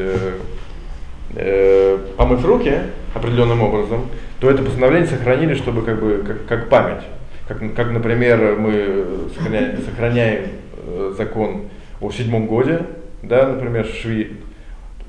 э, 1.35 1.99
помыв 2.17 2.45
руки 2.45 2.73
определенным 3.15 3.63
образом, 3.63 4.07
то 4.41 4.51
это 4.51 4.63
постановление 4.63 5.09
сохранили, 5.09 5.55
чтобы 5.55 5.83
как 5.83 6.01
бы 6.01 6.25
как, 6.27 6.47
как 6.47 6.69
память. 6.69 7.03
Как, 7.49 7.59
как, 7.75 7.93
например, 7.93 8.57
мы 8.59 9.29
сохраняем, 9.35 9.79
сохраняем 9.83 10.47
э, 10.87 11.15
закон 11.17 11.63
о 12.01 12.11
седьмом 12.11 12.47
годе, 12.47 12.81
да, 13.23 13.47
например, 13.49 13.87
Шви, 13.87 14.37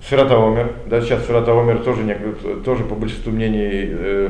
Сферата 0.06 0.36
Омер, 0.38 0.74
да, 0.86 1.02
сейчас 1.02 1.24
Сферата 1.24 1.52
Омер 1.52 1.80
тоже, 1.80 2.04
тоже 2.64 2.84
по 2.84 2.96
большинству 2.96 3.32
мнений 3.32 3.64
э, 3.64 4.30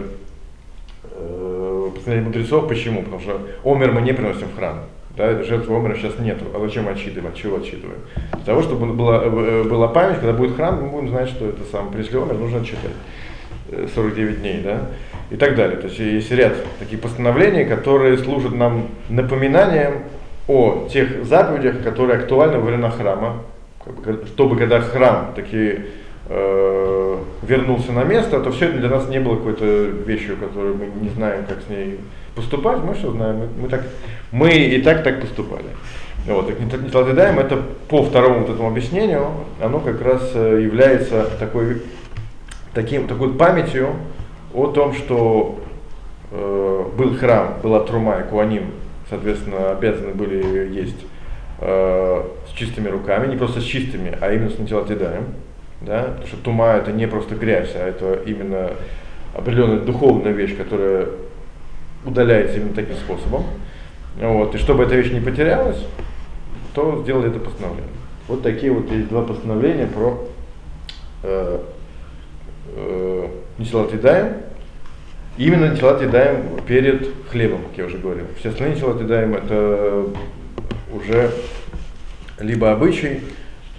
э, 1.11 1.89
мудрецов. 2.21 2.67
Почему? 2.67 3.03
Потому 3.03 3.21
что 3.21 3.41
Омер 3.63 3.91
мы 3.91 4.01
не 4.01 4.13
приносим 4.13 4.47
в 4.47 4.55
храм. 4.55 4.79
Да, 5.17 5.41
жертвы 5.41 5.75
Омера 5.75 5.95
сейчас 5.95 6.19
нету. 6.19 6.45
А 6.53 6.59
зачем 6.59 6.87
отсчитывать? 6.87 7.35
Чего 7.35 7.57
отсчитываем? 7.57 7.99
Для 8.33 8.43
того, 8.45 8.61
чтобы 8.61 8.93
была, 8.93 9.23
э, 9.23 9.63
была 9.63 9.87
память, 9.87 10.19
когда 10.19 10.33
будет 10.33 10.55
храм, 10.55 10.79
мы 10.79 10.89
будем 10.89 11.09
знать, 11.09 11.29
что 11.29 11.47
это 11.47 11.63
сам 11.71 11.89
принесли 11.91 12.19
Омер, 12.19 12.35
нужно 12.35 12.59
отсчитать. 12.59 12.91
49 13.95 14.37
э, 14.37 14.39
дней, 14.39 14.61
да, 14.63 14.81
и 15.31 15.35
так 15.35 15.55
далее. 15.55 15.77
То 15.77 15.87
есть 15.87 15.97
есть 15.97 16.31
ряд 16.31 16.53
таких 16.77 17.01
постановлений, 17.01 17.65
которые 17.65 18.19
служат 18.19 18.53
нам 18.53 18.89
напоминанием 19.09 20.03
о 20.47 20.87
тех 20.87 21.25
заповедях, 21.25 21.81
которые 21.81 22.19
актуальны 22.19 22.59
во 22.59 22.65
время 22.65 22.91
храма, 22.91 23.41
чтобы 24.27 24.55
когда 24.55 24.81
храм 24.81 25.33
таки 25.35 25.79
э, 26.29 27.17
вернулся 27.41 27.91
на 27.91 28.03
место, 28.03 28.39
то 28.39 28.51
все 28.51 28.67
это 28.67 28.77
для 28.77 28.89
нас 28.89 29.09
не 29.09 29.19
было 29.19 29.35
какой-то 29.37 29.65
вещью, 29.65 30.37
которую 30.37 30.75
мы 30.75 30.85
не 31.01 31.09
знаем, 31.09 31.43
как 31.49 31.57
с 31.63 31.69
ней 31.69 31.99
поступать, 32.37 32.77
мы 32.83 32.93
все 32.93 33.11
знаем, 33.11 33.37
мы, 33.37 33.47
мы, 33.63 33.67
так, 33.67 33.83
мы 34.31 34.51
и 34.51 34.81
так 34.81 35.03
так 35.03 35.19
поступали. 35.19 35.65
Вот, 36.27 36.47
так 36.47 36.59
Нитладедаем 36.59 37.39
это 37.39 37.57
по 37.89 38.03
второму 38.03 38.41
вот 38.41 38.49
этому 38.49 38.69
объяснению, 38.69 39.31
оно 39.61 39.79
как 39.79 40.01
раз 40.01 40.31
э, 40.33 40.61
является 40.61 41.29
такой, 41.39 41.81
таким, 42.73 43.07
такой 43.07 43.33
памятью 43.33 43.89
о 44.53 44.67
том, 44.67 44.93
что 44.93 45.59
э, 46.31 46.85
был 46.97 47.17
храм, 47.17 47.55
была 47.63 47.79
трума 47.79 48.19
и 48.19 48.29
куаним, 48.29 48.71
соответственно, 49.09 49.71
обязаны 49.71 50.13
были 50.13 50.73
есть 50.73 50.99
э, 51.59 52.23
с 52.47 52.51
чистыми 52.53 52.89
руками, 52.89 53.27
не 53.27 53.37
просто 53.37 53.61
с 53.61 53.63
чистыми, 53.63 54.15
а 54.21 54.31
именно 54.31 54.49
с 54.49 54.59
Нитладедаем. 54.59 55.25
Да? 55.81 56.03
Потому 56.03 56.27
что 56.27 56.37
тума 56.37 56.73
это 56.73 56.91
не 56.91 57.07
просто 57.07 57.35
грязь, 57.35 57.71
а 57.75 57.87
это 57.87 58.21
именно 58.25 58.71
определенная 59.33 59.79
духовная 59.79 60.33
вещь, 60.33 60.57
которая 60.57 61.07
удаляется 62.05 62.57
именно 62.57 62.73
таким 62.73 62.95
способом. 62.95 63.43
Вот. 64.19 64.55
И 64.55 64.57
чтобы 64.57 64.83
эта 64.83 64.95
вещь 64.95 65.11
не 65.11 65.19
потерялась, 65.19 65.83
то 66.73 67.01
сделали 67.03 67.29
это 67.29 67.39
постановление. 67.39 67.91
Вот 68.27 68.43
такие 68.43 68.71
вот 68.71 68.91
есть 68.91 69.07
два 69.09 69.23
постановления 69.23 69.87
про 69.87 70.27
э, 71.23 71.59
э. 72.75 73.27
Именно 75.37 75.71
Нисилат 75.71 76.01
Едаем 76.01 76.59
перед 76.67 77.09
хлебом, 77.29 77.61
как 77.69 77.77
я 77.77 77.85
уже 77.85 77.97
говорил. 77.97 78.25
Все 78.39 78.49
остальные 78.49 78.75
Нисилат 78.75 78.99
Едаем 79.01 79.35
это 79.35 80.07
уже 80.91 81.31
либо 82.39 82.71
обычай, 82.71 83.21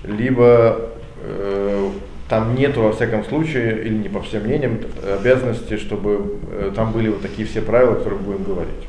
либо 0.04 0.90
э, 1.22 1.90
там 2.28 2.54
нету, 2.54 2.82
во 2.82 2.92
всяком 2.92 3.24
случае, 3.24 3.82
или 3.82 3.94
не 3.94 4.08
по 4.08 4.20
всем 4.20 4.42
мнениям, 4.42 4.80
обязанности, 5.02 5.78
чтобы 5.78 6.38
э, 6.50 6.72
там 6.74 6.92
были 6.92 7.08
вот 7.08 7.22
такие 7.22 7.48
все 7.48 7.62
правила, 7.62 7.94
которые 7.94 8.20
мы 8.20 8.32
будем 8.32 8.44
говорить. 8.44 8.86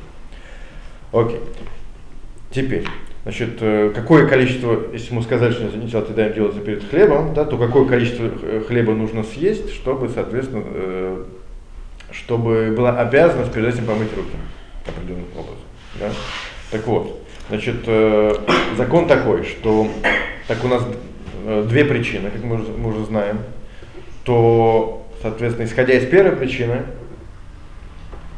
Окей. 1.13 1.39
Теперь, 2.51 2.85
значит, 3.23 3.57
э, 3.61 3.91
какое 3.95 4.27
количество, 4.27 4.77
если 4.91 5.13
мы 5.13 5.23
сказали, 5.23 5.53
что 5.53 5.69
сначала 5.71 6.05
ты 6.05 6.13
даем 6.13 6.33
делаться 6.33 6.59
перед 6.59 6.83
хлебом, 6.83 7.33
да, 7.33 7.45
то 7.45 7.57
какое 7.57 7.85
количество 7.85 8.29
э, 8.41 8.61
хлеба 8.67 8.93
нужно 8.93 9.23
съесть, 9.23 9.73
чтобы, 9.73 10.09
соответственно, 10.09 11.25
чтобы 12.11 12.73
была 12.75 12.99
обязанность 12.99 13.53
перед 13.53 13.73
этим 13.73 13.85
помыть 13.85 14.13
руки 14.15 14.35
определенным 14.85 15.27
образом. 15.37 15.63
Да? 15.99 16.09
Так 16.71 16.87
вот, 16.87 17.21
значит, 17.49 17.87
закон 18.75 19.07
такой, 19.07 19.43
что 19.43 19.87
так 20.47 20.63
у 20.65 20.67
нас 20.67 20.83
две 21.67 21.85
причины, 21.85 22.29
как 22.29 22.43
мы 22.43 22.55
уже, 22.55 22.71
мы 22.71 22.89
уже 22.89 23.05
знаем, 23.05 23.39
то, 24.23 25.05
соответственно, 25.21 25.65
исходя 25.65 25.93
из 25.93 26.05
первой 26.05 26.35
причины, 26.35 26.83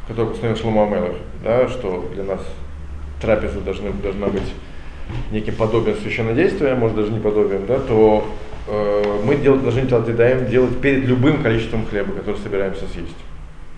которую 0.08 0.32
постановил 0.32 0.60
Шломо 0.60 0.84
Амелах, 0.84 1.16
да, 1.44 1.68
что 1.68 2.08
для 2.14 2.24
нас 2.24 2.40
трапеза 3.20 3.60
должны, 3.60 3.92
должна 3.92 4.26
быть 4.26 4.42
неким 5.30 5.54
подобием 5.54 5.96
священнодействия, 5.98 6.74
может 6.74 6.96
даже 6.96 7.12
не 7.12 7.20
подобием, 7.20 7.66
да, 7.66 7.78
то 7.78 8.26
э, 8.68 9.20
мы 9.24 9.36
делать, 9.36 9.62
должны 9.62 9.82
делать 9.82 10.08
едаем 10.08 10.46
делать 10.48 10.80
перед 10.80 11.04
любым 11.04 11.42
количеством 11.42 11.86
хлеба, 11.86 12.12
который 12.12 12.38
собираемся 12.38 12.86
съесть. 12.92 13.16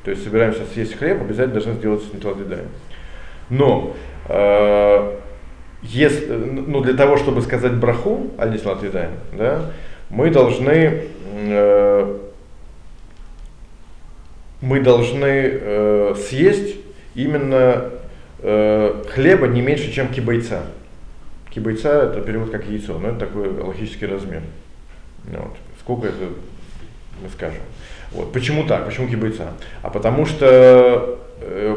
То 0.04 0.10
есть 0.10 0.22
собираемся 0.22 0.60
съесть 0.72 0.96
хлеб, 0.96 1.20
обязательно 1.20 1.54
должны 1.54 1.74
сделать 1.74 2.14
нитват 2.14 2.38
едаем. 2.38 2.68
Но 3.50 3.94
э, 4.28 5.18
если, 5.84 6.32
ну, 6.32 6.80
для 6.80 6.94
того, 6.94 7.16
чтобы 7.16 7.42
сказать 7.42 7.74
браху, 7.74 8.30
аль-Нислат 8.38 8.78
да, 9.36 9.70
мы 10.08 10.30
должны, 10.30 11.02
э, 11.32 12.18
мы 14.60 14.80
должны 14.80 15.26
э, 15.26 16.14
съесть 16.28 16.76
именно 17.14 17.90
э, 18.40 19.04
хлеба 19.10 19.46
не 19.46 19.60
меньше, 19.60 19.92
чем 19.92 20.08
кибайца. 20.08 20.62
Кибайца 21.50 22.04
это 22.04 22.20
перевод 22.22 22.50
как 22.50 22.66
яйцо, 22.66 22.98
но 22.98 23.08
это 23.08 23.20
такой 23.20 23.48
логический 23.48 24.06
размер. 24.06 24.42
Вот. 25.24 25.56
Сколько 25.80 26.08
это 26.08 26.24
мы 27.22 27.28
скажем. 27.28 27.60
Вот. 28.12 28.32
Почему 28.32 28.64
так? 28.64 28.86
Почему 28.86 29.06
кибайца? 29.06 29.52
А 29.82 29.90
потому 29.90 30.24
что 30.24 30.44
Э, 30.46 31.23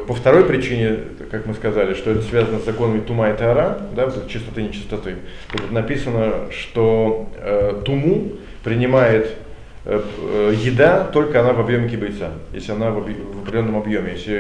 по 0.08 0.14
второй 0.14 0.46
причине, 0.46 0.98
как 1.32 1.46
мы 1.46 1.54
сказали, 1.54 1.94
что 1.94 2.12
это 2.12 2.22
связано 2.22 2.60
с 2.60 2.66
законами 2.66 3.00
тума 3.02 3.30
и 3.30 3.38
тара, 3.38 3.80
да, 3.96 4.10
чистоты 4.28 4.62
и 4.62 4.64
нечистоты, 4.66 5.16
тут 5.52 5.72
написано, 5.72 6.52
что 6.52 7.30
э, 7.38 7.82
туму 7.86 8.34
принимает 8.64 9.34
э, 9.86 10.02
э, 10.20 10.54
еда, 10.58 11.04
только 11.06 11.42
она 11.42 11.54
в 11.54 11.60
объеме 11.60 11.90
кибайца, 11.90 12.32
если 12.54 12.72
она 12.72 12.92
в, 12.92 13.04
в 13.04 13.42
определенном 13.42 13.78
объеме. 13.78 14.14
Если 14.14 14.34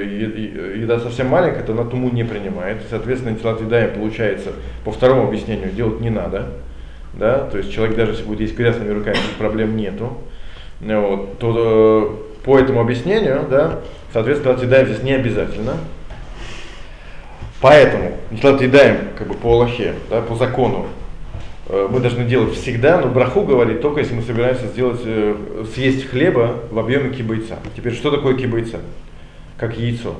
еда 0.79 0.99
совсем 0.99 1.27
маленькая, 1.27 1.63
то 1.63 1.73
она 1.73 1.83
туму 1.83 2.09
не 2.09 2.23
принимает. 2.23 2.77
Соответственно, 2.89 3.33
антилат 3.33 3.61
едаем 3.61 3.93
получается, 3.93 4.51
по 4.85 4.91
второму 4.91 5.27
объяснению, 5.27 5.71
делать 5.71 6.01
не 6.01 6.09
надо. 6.09 6.47
Да? 7.13 7.39
То 7.49 7.57
есть 7.57 7.71
человек 7.73 7.95
даже 7.95 8.11
если 8.11 8.25
будет 8.25 8.41
есть 8.41 8.55
грязными 8.55 8.91
руками, 8.91 9.17
проблем 9.37 9.75
нету. 9.75 10.17
Вот, 10.79 11.39
то 11.39 12.19
э, 12.43 12.45
по 12.45 12.59
этому 12.59 12.81
объяснению, 12.81 13.47
да, 13.49 13.79
соответственно, 14.13 14.53
отъедаем 14.53 14.87
здесь 14.87 15.03
не 15.03 15.13
обязательно. 15.13 15.77
Поэтому, 17.59 18.11
отъедаем 18.43 18.97
как 19.17 19.27
бы 19.27 19.33
по 19.33 19.53
Аллахе, 19.53 19.95
да, 20.11 20.21
по 20.21 20.35
закону, 20.35 20.85
э, 21.67 21.87
мы 21.91 21.99
должны 21.99 22.25
делать 22.25 22.53
всегда, 22.53 23.01
но 23.01 23.07
браху 23.07 23.41
говорит 23.41 23.81
только 23.81 24.01
если 24.01 24.13
мы 24.13 24.21
собираемся 24.21 24.67
сделать, 24.67 25.01
э, 25.03 25.65
съесть 25.73 26.07
хлеба 26.09 26.59
в 26.69 26.77
объеме 26.77 27.09
кибайца. 27.09 27.57
Теперь, 27.75 27.93
что 27.93 28.11
такое 28.11 28.35
кибайца? 28.37 28.79
Как 29.57 29.77
яйцо. 29.77 30.13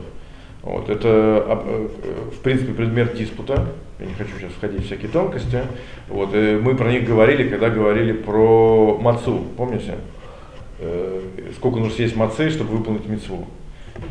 Вот, 0.64 0.90
это, 0.90 1.62
в 2.36 2.42
принципе, 2.42 2.74
предмет 2.74 3.16
диспута. 3.16 3.68
Я 4.00 4.06
не 4.08 4.14
хочу 4.16 4.32
сейчас 4.38 4.52
входить 4.52 4.82
в 4.82 4.86
всякие 4.88 5.10
тонкости. 5.10 5.62
Вот, 6.10 6.34
мы 6.34 6.76
про 6.76 6.92
них 6.92 7.06
говорили, 7.06 7.48
когда 7.48 7.70
говорили 7.70 8.12
про 8.12 8.98
мацу, 9.00 9.46
помните? 9.56 9.94
Э, 10.80 11.22
сколько 11.56 11.80
нужно 11.80 11.96
съесть 11.96 12.16
мацы, 12.16 12.50
чтобы 12.50 12.78
выполнить 12.78 13.08
мецву. 13.08 13.48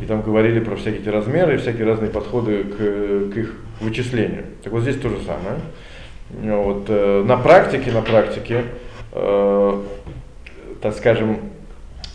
И 0.03 0.05
там 0.05 0.23
говорили 0.23 0.59
про 0.59 0.75
всякие 0.77 1.01
эти 1.01 1.09
размеры, 1.09 1.59
всякие 1.59 1.87
разные 1.87 2.11
подходы 2.11 2.65
к, 2.65 2.77
к 2.77 3.37
их 3.37 3.55
вычислению. 3.81 4.45
Так 4.65 4.73
вот 4.73 4.83
здесь 4.83 4.97
то 4.97 5.09
же 5.09 5.19
самое. 5.25 5.61
Вот, 6.31 6.87
э, 6.89 7.23
на 7.25 7.37
практике, 7.37 7.93
на 7.93 8.03
практике, 8.03 8.65
э, 9.13 9.83
так 10.83 10.95
скажем, 10.97 11.39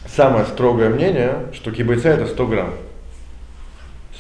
самое 0.08 0.46
строгое 0.46 0.89
мнение, 0.89 1.46
что 1.53 1.72
кибайца 1.72 2.10
это 2.10 2.27
100 2.27 2.48
грамм. 2.48 2.74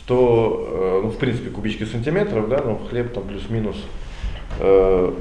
100, 0.05 0.69
э, 0.71 0.99
ну 1.03 1.09
в 1.09 1.17
принципе 1.17 1.49
кубических 1.49 1.89
сантиметров, 1.89 2.47
да, 2.47 2.61
но 2.63 2.77
хлеб 2.89 3.13
там 3.13 3.23
плюс-минус 3.23 3.75
э, 4.59 5.13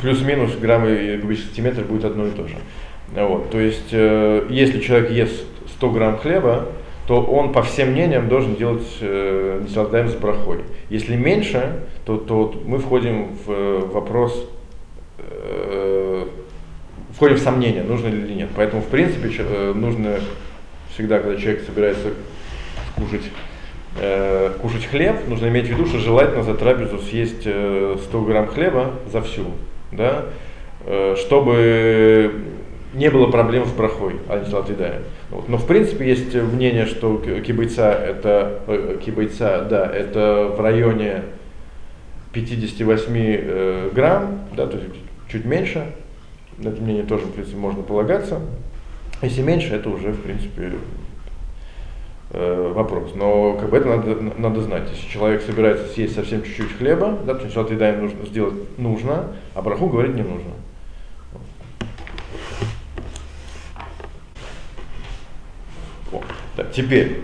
плюс-минус 0.00 0.56
граммы 0.56 0.94
и 0.94 1.18
кубический 1.18 1.48
сантиметр 1.48 1.84
будет 1.84 2.04
одно 2.04 2.26
и 2.26 2.30
то 2.30 2.48
же. 2.48 2.56
Вот, 3.14 3.50
то 3.50 3.60
есть, 3.60 3.88
э, 3.92 4.46
если 4.48 4.80
человек 4.80 5.10
ест 5.10 5.44
100 5.76 5.90
грамм 5.90 6.18
хлеба, 6.18 6.68
то 7.06 7.20
он, 7.22 7.52
по 7.52 7.62
всем 7.62 7.90
мнениям, 7.90 8.28
должен 8.28 8.56
делать 8.56 8.86
э, 9.00 9.60
неслагаем 9.62 10.08
с 10.08 10.14
брахой. 10.14 10.60
Если 10.88 11.16
меньше, 11.16 11.80
то, 12.06 12.16
то 12.16 12.54
мы 12.64 12.78
входим 12.78 13.36
в 13.44 13.50
э, 13.50 13.78
вопрос, 13.92 14.48
э, 15.18 16.26
входим 17.14 17.36
в 17.36 17.40
сомнение, 17.40 17.82
нужно 17.82 18.08
ли 18.08 18.18
или 18.18 18.32
нет. 18.32 18.50
Поэтому, 18.56 18.82
в 18.82 18.86
принципе, 18.86 19.28
э, 19.38 19.72
нужно 19.74 20.20
всегда, 20.94 21.18
когда 21.18 21.38
человек 21.38 21.64
собирается 21.66 22.10
кушать, 22.96 23.24
э, 24.00 24.52
кушать 24.62 24.86
хлеб, 24.86 25.28
нужно 25.28 25.48
иметь 25.48 25.66
в 25.66 25.70
виду, 25.70 25.86
что 25.86 25.98
желательно 25.98 26.44
за 26.44 26.54
трапезу 26.54 26.98
съесть 26.98 27.42
э, 27.44 27.96
100 28.04 28.22
грамм 28.22 28.46
хлеба 28.46 28.92
за 29.10 29.20
всю, 29.22 29.46
да, 29.90 30.26
э, 30.86 31.16
чтобы 31.18 32.32
не 32.94 33.10
было 33.10 33.30
проблем 33.30 33.66
с 33.66 33.72
брахой, 33.72 34.16
а 34.28 34.38
не 34.38 34.44
золотыдаем. 34.44 35.02
Вот. 35.30 35.48
Но 35.48 35.56
в 35.56 35.66
принципе 35.66 36.06
есть 36.06 36.34
мнение, 36.34 36.86
что 36.86 37.16
кибайца 37.18 37.92
это, 37.92 38.60
э, 38.66 38.98
кибайца, 39.04 39.66
да, 39.68 39.86
это 39.86 40.54
в 40.56 40.60
районе 40.60 41.22
58 42.32 43.14
э, 43.16 43.90
грамм, 43.94 44.40
да, 44.56 44.66
то 44.66 44.76
есть 44.76 44.88
чуть 45.28 45.44
меньше. 45.44 45.86
На 46.58 46.68
это 46.68 46.82
мнение 46.82 47.04
тоже, 47.04 47.24
в 47.24 47.32
принципе, 47.32 47.56
можно 47.56 47.82
полагаться. 47.82 48.40
Если 49.22 49.42
меньше, 49.42 49.74
это 49.74 49.88
уже, 49.88 50.12
в 50.12 50.20
принципе, 50.20 50.72
э, 52.30 52.72
вопрос. 52.74 53.12
Но 53.14 53.54
как 53.54 53.70
бы 53.70 53.78
это 53.78 53.88
надо, 53.88 54.16
надо 54.36 54.60
знать. 54.60 54.82
Если 54.90 55.08
человек 55.08 55.42
собирается 55.42 55.86
съесть 55.88 56.14
совсем 56.14 56.42
чуть-чуть 56.42 56.76
хлеба, 56.76 57.18
да, 57.24 57.34
то 57.34 57.44
есть 57.44 57.56
едаем 57.70 58.02
нужно 58.02 58.26
сделать 58.26 58.54
нужно, 58.78 59.28
а 59.54 59.62
браху 59.62 59.88
говорить 59.88 60.14
не 60.14 60.22
нужно. 60.22 60.52
Так, 66.54 66.70
теперь, 66.70 67.22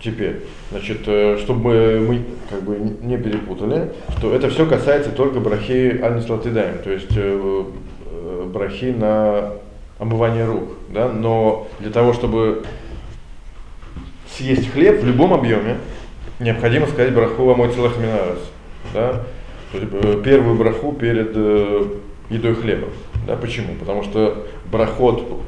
теперь, 0.00 0.42
значит, 0.70 1.00
э, 1.06 1.38
чтобы 1.42 2.06
мы 2.08 2.22
как 2.48 2.62
бы 2.62 2.76
не 2.76 3.18
перепутали, 3.18 3.90
что 4.16 4.32
это 4.32 4.48
все 4.48 4.64
касается 4.64 5.10
только 5.10 5.40
брахи 5.40 5.98
анислатидаем, 6.00 6.78
то 6.78 6.90
есть 6.90 7.16
э, 7.16 7.64
э, 8.06 8.50
брахи 8.52 8.94
на 8.96 9.54
омывание 9.98 10.44
рук, 10.44 10.70
да, 10.90 11.08
но 11.08 11.66
для 11.80 11.90
того, 11.90 12.12
чтобы 12.12 12.62
съесть 14.36 14.70
хлеб 14.72 15.02
в 15.02 15.06
любом 15.06 15.34
объеме, 15.34 15.78
необходимо 16.38 16.86
сказать 16.86 17.12
браху 17.12 17.50
амой 17.50 17.72
целых 17.72 17.98
минарес, 17.98 18.38
да, 18.92 19.24
то 19.72 19.78
есть 19.78 20.22
первую 20.22 20.54
браху 20.56 20.92
перед 20.92 21.34
едой 22.30 22.54
хлеба, 22.54 22.86
да, 23.26 23.34
почему? 23.34 23.74
Потому 23.80 24.04
что 24.04 24.46
брахот 24.70 25.42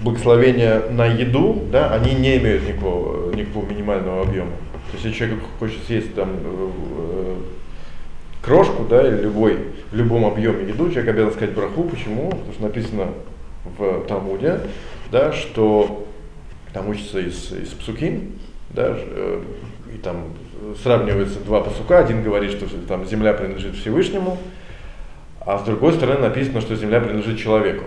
благословения 0.00 0.82
на 0.90 1.06
еду, 1.06 1.64
да, 1.70 1.92
они 1.92 2.14
не 2.14 2.36
имеют 2.38 2.68
никакого, 2.68 3.34
никакого 3.34 3.66
минимального 3.66 4.22
объема. 4.22 4.52
То 4.90 4.94
есть, 4.94 5.04
если 5.04 5.18
человек 5.18 5.38
хочет 5.58 5.82
съесть 5.86 6.14
там 6.14 6.30
э, 6.42 7.34
крошку, 8.42 8.84
да, 8.84 9.06
или 9.06 9.22
любой, 9.22 9.58
в 9.90 9.96
любом 9.96 10.24
объеме 10.24 10.68
еду, 10.68 10.90
человек 10.90 11.10
обязан 11.10 11.32
сказать 11.32 11.54
браху. 11.54 11.84
Почему? 11.84 12.30
Потому 12.30 12.52
что 12.52 12.62
написано 12.62 13.06
в 13.76 14.06
Талмуде, 14.06 14.60
да, 15.10 15.32
что 15.32 16.06
там 16.72 16.88
учится 16.88 17.18
из, 17.18 17.52
из 17.52 17.68
псукин, 17.70 18.32
да, 18.70 18.94
э, 18.96 19.42
и 19.94 19.98
там 19.98 20.24
сравниваются 20.82 21.40
два 21.40 21.60
пасука. 21.60 21.98
Один 21.98 22.22
говорит, 22.22 22.52
что 22.52 22.66
там 22.86 23.04
земля 23.04 23.32
принадлежит 23.32 23.74
Всевышнему, 23.76 24.38
а 25.40 25.58
с 25.58 25.62
другой 25.62 25.94
стороны 25.94 26.20
написано, 26.20 26.60
что 26.60 26.76
земля 26.76 27.00
принадлежит 27.00 27.38
человеку. 27.38 27.84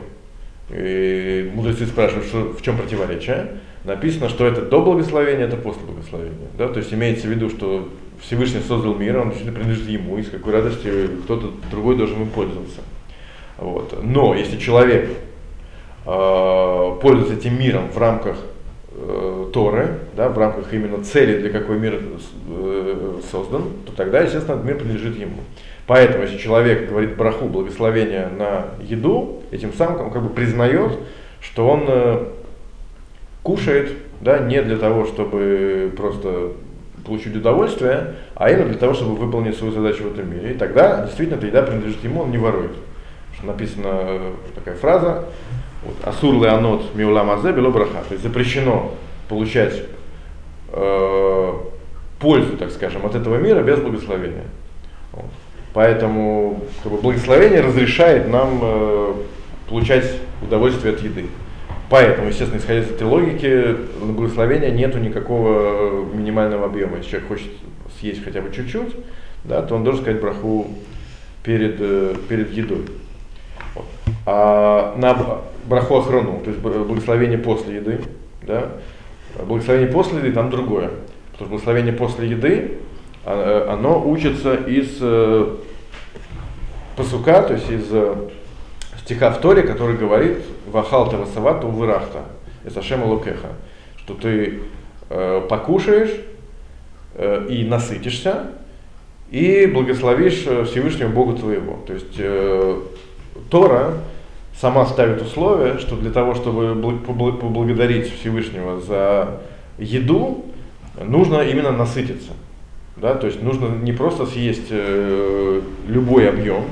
И 0.74 1.52
мудрецы 1.54 1.86
спрашивают, 1.86 2.28
что, 2.28 2.54
в 2.54 2.62
чем 2.62 2.78
противоречие. 2.78 3.58
Написано, 3.84 4.30
что 4.30 4.46
это 4.46 4.62
до 4.62 4.82
благословения, 4.82 5.46
это 5.46 5.58
после 5.58 5.84
благословения. 5.84 6.48
Да? 6.58 6.68
То 6.68 6.80
есть 6.80 6.94
имеется 6.94 7.28
в 7.28 7.32
виду, 7.32 7.50
что 7.50 7.90
Всевышний 8.22 8.62
создал 8.62 8.96
мир, 8.96 9.18
он 9.18 9.30
действительно 9.30 9.58
принадлежит 9.58 9.90
ему, 9.90 10.18
и 10.18 10.24
с 10.24 10.30
какой 10.30 10.54
радостью 10.54 11.22
кто-то 11.24 11.52
другой 11.72 11.98
должен 11.98 12.22
им 12.22 12.30
пользоваться. 12.30 12.82
Вот. 13.58 14.00
Но 14.04 14.36
если 14.36 14.58
человек 14.58 15.10
э, 16.06 16.98
пользуется 17.02 17.34
этим 17.34 17.60
миром 17.60 17.90
в 17.90 17.98
рамках 17.98 18.38
э, 18.92 19.50
Торы, 19.52 20.00
да, 20.16 20.30
в 20.30 20.38
рамках 20.38 20.74
именно 20.74 21.04
цели, 21.04 21.40
для 21.40 21.50
какой 21.50 21.80
мир 21.80 22.00
э, 22.50 23.20
создан, 23.32 23.64
то 23.86 23.92
тогда, 23.94 24.22
естественно, 24.22 24.62
мир 24.62 24.78
принадлежит 24.78 25.18
ему. 25.18 25.38
Поэтому, 25.92 26.24
если 26.24 26.38
человек 26.38 26.88
говорит 26.88 27.18
браху, 27.18 27.48
благословение 27.48 28.30
на 28.30 28.68
еду, 28.82 29.42
этим 29.52 29.74
самым 29.74 30.06
он 30.06 30.12
как 30.12 30.24
бы 30.24 30.30
признает, 30.30 30.94
что 31.42 31.68
он 31.68 31.84
э, 31.86 32.28
кушает 33.44 33.92
да, 34.22 34.40
не 34.40 34.62
для 34.62 34.78
того, 34.78 35.06
чтобы 35.06 35.92
просто 35.98 36.54
получить 37.06 37.36
удовольствие, 37.36 38.16
а 38.36 38.50
именно 38.50 38.70
для 38.70 38.78
того, 38.78 38.94
чтобы 38.94 39.16
выполнить 39.18 39.58
свою 39.58 39.74
задачу 39.74 40.04
в 40.04 40.14
этом 40.14 40.32
мире. 40.34 40.52
И 40.52 40.54
тогда 40.54 41.04
действительно 41.04 41.36
эта 41.36 41.48
еда 41.48 41.62
принадлежит 41.64 42.02
ему, 42.06 42.22
он 42.22 42.32
не 42.32 42.38
ворует. 42.38 42.72
Что 43.36 43.48
написана 43.48 43.90
э, 43.92 44.32
такая 44.56 44.76
фраза, 44.76 45.26
вот, 45.84 45.96
Асур 46.06 46.36
леонот 46.36 46.96
миула 46.96 47.24
мазе 47.24 47.52
бело 47.52 47.70
браха. 47.70 48.02
То 48.08 48.14
есть 48.14 48.24
запрещено 48.24 48.94
получать 49.28 49.84
э, 50.72 51.54
пользу, 52.18 52.56
так 52.56 52.72
скажем, 52.72 53.06
от 53.06 53.16
этого 53.16 53.36
мира 53.36 53.62
без 53.62 53.78
благословения. 53.78 54.46
Поэтому 55.74 56.64
как 56.84 56.92
бы, 56.92 56.98
благословение 57.00 57.62
разрешает 57.62 58.28
нам 58.30 58.60
э, 58.62 59.14
получать 59.70 60.06
удовольствие 60.42 60.94
от 60.94 61.02
еды. 61.02 61.28
Поэтому, 61.90 62.30
естественно, 62.30 62.60
исходя 62.60 62.80
из 62.80 62.90
этой 62.90 63.04
логики, 63.04 63.78
на 64.02 64.14
благословения 64.14 64.72
нету 64.72 64.98
никакого 64.98 66.06
минимального 66.14 66.66
объема. 66.66 66.98
Если 66.98 67.12
человек 67.12 67.28
хочет 67.30 67.52
съесть 68.00 68.24
хотя 68.24 68.42
бы 68.42 68.54
чуть-чуть, 68.54 68.96
да, 69.44 69.62
то 69.62 69.76
он 69.76 69.84
должен 69.84 70.02
сказать 70.02 70.22
браху 70.22 70.68
перед, 71.44 71.78
э, 71.80 72.16
перед 72.28 72.52
едой. 72.52 72.86
Вот. 73.76 73.86
А 74.26 74.96
на 74.98 75.42
браху 75.66 75.98
охрану, 75.98 76.42
то 76.44 76.50
есть 76.50 76.62
благословение 76.62 77.38
после 77.38 77.76
еды, 77.76 78.02
да, 78.44 78.70
благословение 79.46 79.92
после 79.92 80.20
еды 80.20 80.32
там 80.32 80.50
другое. 80.50 80.92
Потому 81.32 81.36
что 81.36 81.46
благословение 81.46 81.94
после 81.94 82.30
еды 82.30 82.78
а, 83.26 83.66
э, 83.68 83.74
оно 83.74 84.08
учится 84.08 84.56
из 84.56 84.98
э, 85.02 85.56
пасука, 86.96 87.42
то 87.44 87.54
есть 87.54 87.70
из 87.70 87.88
э, 87.92 88.16
стиха 89.04 89.32
в 89.32 89.40
Торе, 89.40 89.64
который 89.64 89.98
говорит 89.98 90.40
«Вахал 90.68 91.10
тавасавату 91.10 91.68
вырахта» 91.68 92.24
это 92.64 92.82
Шема 92.82 93.06
Лукеха, 93.06 93.50
что 93.98 94.14
ты 94.14 94.60
э, 95.10 95.42
покушаешь 95.50 96.12
э, 97.16 97.48
и 97.50 97.64
насытишься, 97.64 98.52
и 99.30 99.66
благословишь 99.66 100.42
Всевышнего 100.70 101.10
Бога 101.10 101.38
твоего. 101.38 101.80
То 101.88 101.94
есть 101.94 102.16
э, 102.18 102.82
Тора 103.50 103.94
сама 104.60 104.86
ставит 104.86 105.22
условие, 105.22 105.80
что 105.80 105.96
для 105.96 106.12
того, 106.12 106.36
чтобы 106.36 106.76
поблагодарить 107.00 108.14
Всевышнего 108.14 108.82
за 108.82 109.42
еду, 109.78 110.46
нужно 111.02 111.42
именно 111.42 111.72
насытиться. 111.72 112.34
Да, 112.98 113.16
то 113.16 113.28
есть 113.28 113.42
нужно 113.42 113.68
не 113.68 113.94
просто 113.94 114.26
съесть 114.26 114.68
э, 114.70 115.62
любой 115.88 116.30
объем, 116.30 116.66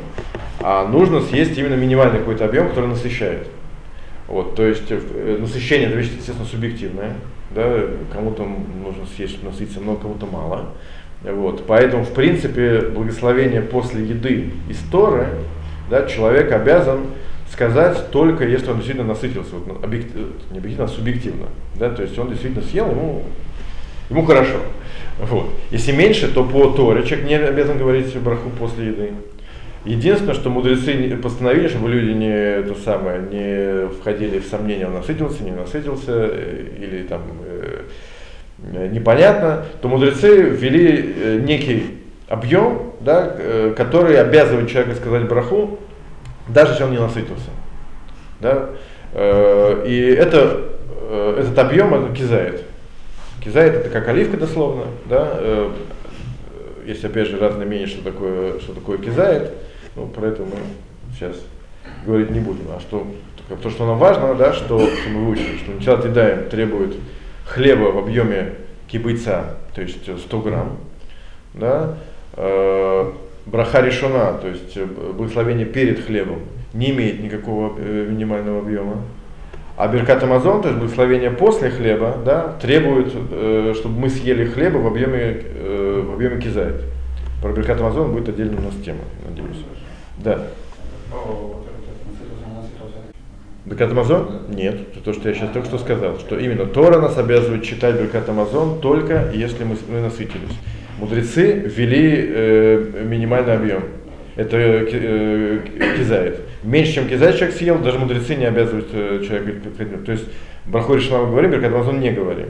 а 0.61 0.87
нужно 0.87 1.21
съесть 1.21 1.57
именно 1.57 1.75
минимальный 1.75 2.19
какой-то 2.19 2.45
объем, 2.45 2.69
который 2.69 2.89
насыщает. 2.89 3.47
Вот, 4.27 4.55
то 4.55 4.63
есть 4.63 4.83
э, 4.89 5.37
насыщение 5.39 5.87
это 5.87 5.97
вещь, 5.97 6.11
естественно, 6.15 6.45
субъективная. 6.45 7.13
Да, 7.55 7.81
кому-то 8.13 8.43
нужно 8.43 9.05
съесть, 9.15 9.41
насытиться 9.43 9.79
много, 9.79 10.01
кому-то 10.01 10.27
мало. 10.27 10.67
Вот, 11.23 11.65
поэтому, 11.65 12.03
в 12.03 12.13
принципе, 12.13 12.81
благословение 12.81 13.61
после 13.61 14.05
еды 14.05 14.51
из 14.69 14.77
Торы, 14.91 15.27
да, 15.89 16.05
человек 16.05 16.51
обязан 16.51 17.07
сказать 17.51 18.11
только 18.11 18.47
если 18.47 18.69
он 18.69 18.77
действительно 18.77 19.07
насытился, 19.07 19.55
вот, 19.55 19.83
объектив, 19.83 20.27
не 20.51 20.59
объективно, 20.59 20.85
а 20.85 20.87
субъективно. 20.87 21.45
Да, 21.75 21.89
то 21.89 22.03
есть 22.03 22.17
он 22.19 22.29
действительно 22.29 22.63
съел, 22.63 22.91
ему, 22.91 23.23
ему 24.09 24.25
хорошо. 24.25 24.57
Вот. 25.19 25.49
Если 25.71 25.91
меньше, 25.91 26.33
то 26.33 26.43
по 26.43 26.71
Торе 26.71 27.03
человек 27.03 27.27
не 27.27 27.35
обязан 27.35 27.77
говорить 27.77 28.15
браху 28.17 28.49
после 28.49 28.87
еды. 28.87 29.11
Единственное, 29.85 30.33
что 30.33 30.49
мудрецы 30.49 31.17
постановили, 31.17 31.67
чтобы 31.67 31.89
люди 31.89 32.11
не 32.11 32.31
это 32.31 32.75
самое, 32.75 33.21
не 33.21 33.87
входили 33.89 34.39
в 34.39 34.45
сомнения, 34.45 34.87
он 34.87 34.93
насытился, 34.93 35.43
не 35.43 35.51
насытился, 35.51 36.11
э, 36.11 36.65
или 36.79 37.03
там 37.03 37.21
э, 37.45 38.87
непонятно, 38.91 39.65
то 39.81 39.87
мудрецы 39.87 40.41
ввели 40.41 41.15
э, 41.15 41.39
некий 41.39 41.97
объем, 42.27 42.93
да, 42.99 43.33
э, 43.37 43.73
который 43.75 44.19
обязывает 44.19 44.69
человека 44.69 44.95
сказать 44.95 45.27
браху, 45.27 45.79
даже 46.49 46.73
если 46.73 46.83
он 46.83 46.91
не 46.91 46.99
насытился. 46.99 47.49
Да? 48.41 48.69
И 49.85 50.15
это, 50.17 50.65
этот 51.37 51.57
объем 51.57 51.93
это. 51.95 52.61
Кизайт 53.43 53.73
это 53.73 53.89
как 53.89 54.07
оливка 54.07 54.37
дословно, 54.37 54.85
да, 55.05 55.29
э, 55.33 55.71
есть 56.85 57.05
опять 57.05 57.27
же 57.27 57.39
разные 57.39 57.67
мнения, 57.67 57.87
что 57.87 58.03
такое, 58.03 58.59
что 58.59 58.73
такое 58.73 58.97
кизайт, 58.97 59.53
ну, 59.95 60.07
про 60.07 60.27
это 60.27 60.43
мы 60.43 60.57
сейчас 61.13 61.35
говорить 62.05 62.31
не 62.31 62.39
будем. 62.39 62.65
А 62.75 62.79
что, 62.79 63.07
то, 63.61 63.69
что 63.69 63.85
нам 63.85 63.97
важно, 63.97 64.35
да, 64.35 64.53
что, 64.53 64.79
что 64.79 65.09
мы 65.09 65.25
выучили, 65.25 65.57
что 65.57 65.71
начало 65.71 66.01
Тедаем 66.01 66.49
требует 66.49 66.95
хлеба 67.45 67.91
в 67.91 67.97
объеме 67.97 68.55
кибыца, 68.87 69.57
то 69.73 69.81
есть 69.81 70.19
100 70.19 70.41
грамм, 70.41 70.77
да, 71.53 71.95
э, 72.33 73.11
браха 73.45 73.81
решена, 73.81 74.33
то 74.33 74.47
есть 74.47 74.75
э, 74.77 74.85
благословение 74.85 75.65
перед 75.65 76.05
хлебом, 76.05 76.39
не 76.73 76.91
имеет 76.91 77.21
никакого 77.21 77.75
э, 77.77 78.07
минимального 78.09 78.59
объема. 78.59 79.03
А 79.79 79.87
Беркат 79.87 80.21
Амазон, 80.21 80.61
то 80.61 80.67
есть 80.67 80.77
благословение 80.77 81.31
после 81.31 81.69
хлеба, 81.69 82.17
да, 82.25 82.57
требует, 82.61 83.13
э, 83.15 83.73
чтобы 83.77 83.97
мы 83.97 84.09
съели 84.09 84.43
хлеба 84.43 84.77
в 84.79 84.87
объеме, 84.87 85.41
э, 85.41 86.03
в 86.05 86.15
объеме 86.15 86.41
кизайт. 86.41 86.81
Про 87.41 87.53
Беркат 87.53 87.79
Амазон 87.79 88.11
будет 88.11 88.27
отдельно 88.27 88.59
у 88.59 88.61
нас 88.61 88.73
тема, 88.83 88.99
надеюсь. 89.25 89.63
Да. 90.17 90.47
Беркат 93.63 93.91
Амазон? 93.91 94.41
Нет, 94.49 94.75
это 94.91 95.01
то, 95.01 95.13
что 95.13 95.29
я 95.29 95.33
сейчас 95.33 95.49
только 95.51 95.69
что 95.69 95.77
сказал, 95.77 96.19
что 96.19 96.37
именно 96.37 96.65
Тора 96.65 96.99
нас 96.99 97.17
обязывает 97.17 97.63
читать 97.63 97.95
Беркат 97.95 98.27
Амазон 98.27 98.81
только 98.81 99.31
если 99.33 99.63
мы, 99.63 99.77
мы 99.87 100.01
насытились. 100.01 100.59
Мудрецы 100.97 101.53
ввели 101.53 102.25
э, 102.27 103.05
минимальный 103.05 103.53
объем. 103.53 103.83
Это 104.35 104.57
э, 104.57 105.59
кизает. 105.97 106.48
Меньше, 106.63 106.95
чем 106.95 107.07
кизает 107.07 107.37
человек 107.37 107.55
съел, 107.57 107.77
даже 107.79 107.99
мудрецы 107.99 108.35
не 108.35 108.45
обязывают 108.45 108.87
э, 108.91 109.23
человека 109.25 109.69
говорить. 109.69 110.05
То 110.05 110.11
есть 110.11 110.25
Брахой 110.65 110.97
решена 110.97 111.19
мы 111.19 111.31
говорим, 111.31 111.51
Беркат 111.51 111.71
Амазон 111.71 111.99
не 111.99 112.11
говорим. 112.11 112.47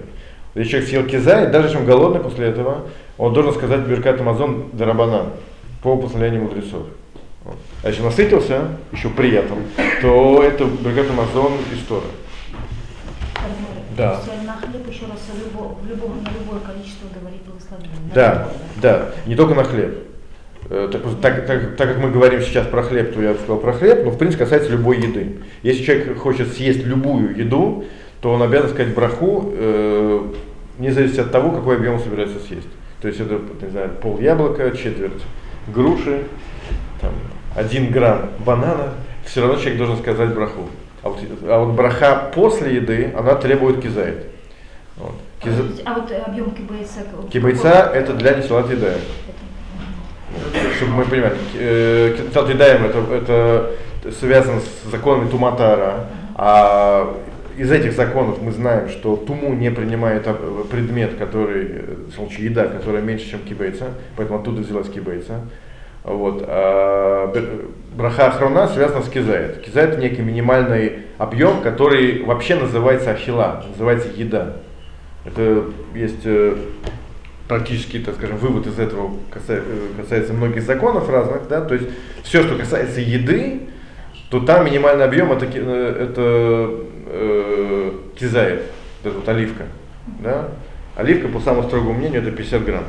Если 0.56 0.72
человек 0.72 0.90
съел 0.90 1.06
кизай, 1.06 1.48
даже 1.48 1.78
он 1.78 1.86
голодный 1.86 2.20
после 2.20 2.48
этого, 2.48 2.88
он 3.18 3.34
должен 3.34 3.54
сказать 3.54 3.82
Беркат 3.82 4.20
Амазон 4.20 4.70
Дарабана 4.74 5.28
по 5.84 5.96
постановлению 5.96 6.44
мудрецов. 6.44 6.88
А 7.84 7.88
если 7.88 8.02
насытился, 8.02 8.70
еще 8.92 9.10
при 9.10 9.32
этом, 9.32 9.60
то 10.02 10.44
это 10.44 10.66
Беркат 10.66 11.10
Амазон 11.12 11.54
из 11.72 11.86
Торы. 11.88 12.08
Да. 13.96 14.22
На 14.46 14.54
хлеб 14.56 14.88
еще 14.88 15.06
раз 15.06 15.20
в 15.28 15.88
любом, 15.88 16.24
на 16.24 16.30
любое 16.30 16.62
количество 16.62 17.08
говорит 17.20 17.42
благословение. 17.44 18.14
Да, 18.16 18.50
да, 18.82 19.10
не 19.26 19.36
только 19.36 19.54
на 19.54 19.64
хлеб. 19.64 20.09
Э, 20.70 20.90
так, 20.92 21.02
так, 21.22 21.46
так, 21.48 21.76
так 21.76 21.88
как 21.90 21.98
мы 21.98 22.12
говорим 22.12 22.42
сейчас 22.42 22.68
про 22.68 22.84
хлеб, 22.84 23.14
то 23.14 23.22
я 23.22 23.34
сказал 23.36 23.58
про 23.58 23.74
хлеб, 23.74 24.04
но 24.06 24.12
в 24.12 24.18
принципе 24.18 24.44
касается 24.44 24.72
любой 24.72 24.98
еды. 24.98 25.38
Если 25.64 25.84
человек 25.84 26.18
хочет 26.18 26.54
съесть 26.54 26.84
любую 26.84 27.36
еду, 27.38 27.86
то 28.22 28.32
он 28.34 28.42
обязан 28.42 28.70
сказать 28.70 28.94
браху, 28.94 29.52
э, 29.56 30.22
не 30.78 30.92
зависит 30.92 31.20
от 31.20 31.32
того, 31.32 31.52
какой 31.52 31.78
объем 31.78 31.96
он 31.96 32.00
собирается 32.00 32.40
съесть. 32.40 32.68
То 33.02 33.08
есть 33.08 33.20
это, 33.20 33.40
не 33.62 33.72
знаю, 33.72 33.92
пол 34.02 34.20
яблока, 34.20 34.72
четверть 34.76 35.24
груши, 35.68 36.26
там, 37.02 37.12
один 37.56 37.92
грамм 37.92 38.30
банана, 38.46 38.94
все 39.26 39.42
равно 39.42 39.58
человек 39.58 39.78
должен 39.78 39.98
сказать 39.98 40.34
браху. 40.34 40.70
А 41.02 41.10
вот, 41.10 41.20
а 41.44 41.64
вот 41.64 41.76
браха 41.76 42.32
после 42.36 42.76
еды, 42.76 43.14
она 43.18 43.36
требует 43.36 43.82
кизайт. 43.82 44.26
Вот. 44.98 45.14
Киза... 45.42 45.64
А 45.86 45.94
вот 45.94 46.12
объем 46.28 46.52
кибайца? 46.52 47.00
Кибайца 47.32 47.92
это 47.94 48.14
для 48.14 48.36
несалат 48.36 48.70
едаем. 48.70 49.00
Чтобы 50.78 50.94
мы 50.94 51.06
понимали, 51.06 51.36
несалат 51.54 52.50
едаем 52.50 52.86
это, 52.86 53.00
это 53.14 54.12
связано 54.20 54.60
с 54.62 54.92
законами 54.92 55.30
Туматара, 55.30 56.06
а 56.36 57.16
из 57.58 57.72
этих 57.72 57.92
законов 57.92 58.42
мы 58.42 58.52
знаем, 58.54 58.88
что 58.88 59.18
туму 59.18 59.54
не 59.54 59.70
принимает 59.70 60.26
предмет, 60.72 61.16
который, 61.18 61.84
в 62.08 62.14
случае 62.14 62.46
еда, 62.46 62.68
которая 62.68 63.02
меньше, 63.02 63.30
чем 63.30 63.40
кибейца, 63.42 63.88
поэтому 64.16 64.40
оттуда 64.40 64.62
взялась 64.62 64.88
кибейца. 64.88 65.42
Вот. 66.06 66.44
А 66.48 67.34
браха 67.96 68.28
охрана 68.28 68.68
связана 68.70 69.04
с. 69.04 69.10
Кизайт 69.10 69.66
это 69.76 69.98
некий 69.98 70.22
минимальный 70.22 71.00
объем, 71.18 71.62
который 71.62 72.24
вообще 72.24 72.56
называется 72.56 73.12
ахила, 73.12 73.66
называется 73.70 74.08
еда. 74.16 74.54
Это 75.26 75.66
есть 75.94 76.22
э, 76.24 76.56
практически, 77.50 77.98
так 77.98 78.16
скажем, 78.16 78.38
вывод 78.38 78.68
из 78.68 78.78
этого 78.80 79.12
касается, 79.32 79.68
э, 79.68 80.02
касается 80.02 80.34
многих 80.34 80.62
законов 80.62 81.10
разных, 81.10 81.48
да, 81.50 81.62
то 81.62 81.74
есть 81.74 81.88
все, 82.24 82.44
что 82.44 82.56
касается 82.56 83.02
еды, 83.02 83.62
то 84.30 84.40
там 84.40 84.68
минимальный 84.68 85.04
объем 85.04 85.32
это, 85.32 85.46
э, 85.52 86.08
это 86.10 86.72
э, 87.08 87.92
кизаев, 88.18 88.62
это 89.04 89.16
вот 89.16 89.28
оливка, 89.28 89.64
да. 90.20 90.50
Оливка, 90.96 91.28
по 91.28 91.40
самому 91.40 91.68
строгому 91.68 91.96
мнению, 91.96 92.22
это 92.22 92.32
50 92.32 92.64
грамм, 92.64 92.84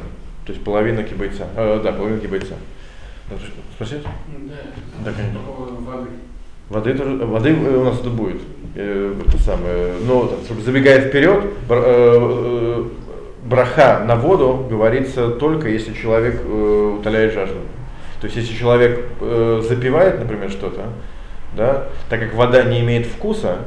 то 0.44 0.52
есть 0.52 0.62
половина 0.62 1.04
кибайца, 1.04 1.46
э, 1.56 1.80
да, 1.82 1.92
половина 1.92 2.20
кибайца. 2.20 2.54
Спросить? 3.74 4.02
Да. 4.02 4.54
Да, 5.04 5.12
конечно. 5.12 5.40
Воды, 6.68 6.94
воды 6.94 7.52
у 7.54 7.84
нас 7.84 7.98
тут 8.00 8.12
будет. 8.12 8.42
Э, 8.74 9.14
это 9.26 9.38
самое, 9.38 9.94
но 10.06 10.30
забегая 10.64 11.08
вперед, 11.08 11.44
э, 11.70 12.84
браха 13.44 14.02
на 14.04 14.16
воду 14.16 14.66
говорится 14.68 15.28
только 15.30 15.68
если 15.68 15.94
человек 15.94 16.40
э, 16.44 16.96
утоляет 16.98 17.32
жажду. 17.32 17.60
То 18.20 18.26
есть 18.26 18.36
если 18.36 18.54
человек 18.54 19.06
запивает, 19.66 20.18
например, 20.18 20.50
что-то, 20.50 20.82
да, 21.56 21.86
так 22.10 22.20
как 22.20 22.34
вода 22.34 22.62
не 22.64 22.80
имеет 22.80 23.06
вкуса, 23.06 23.60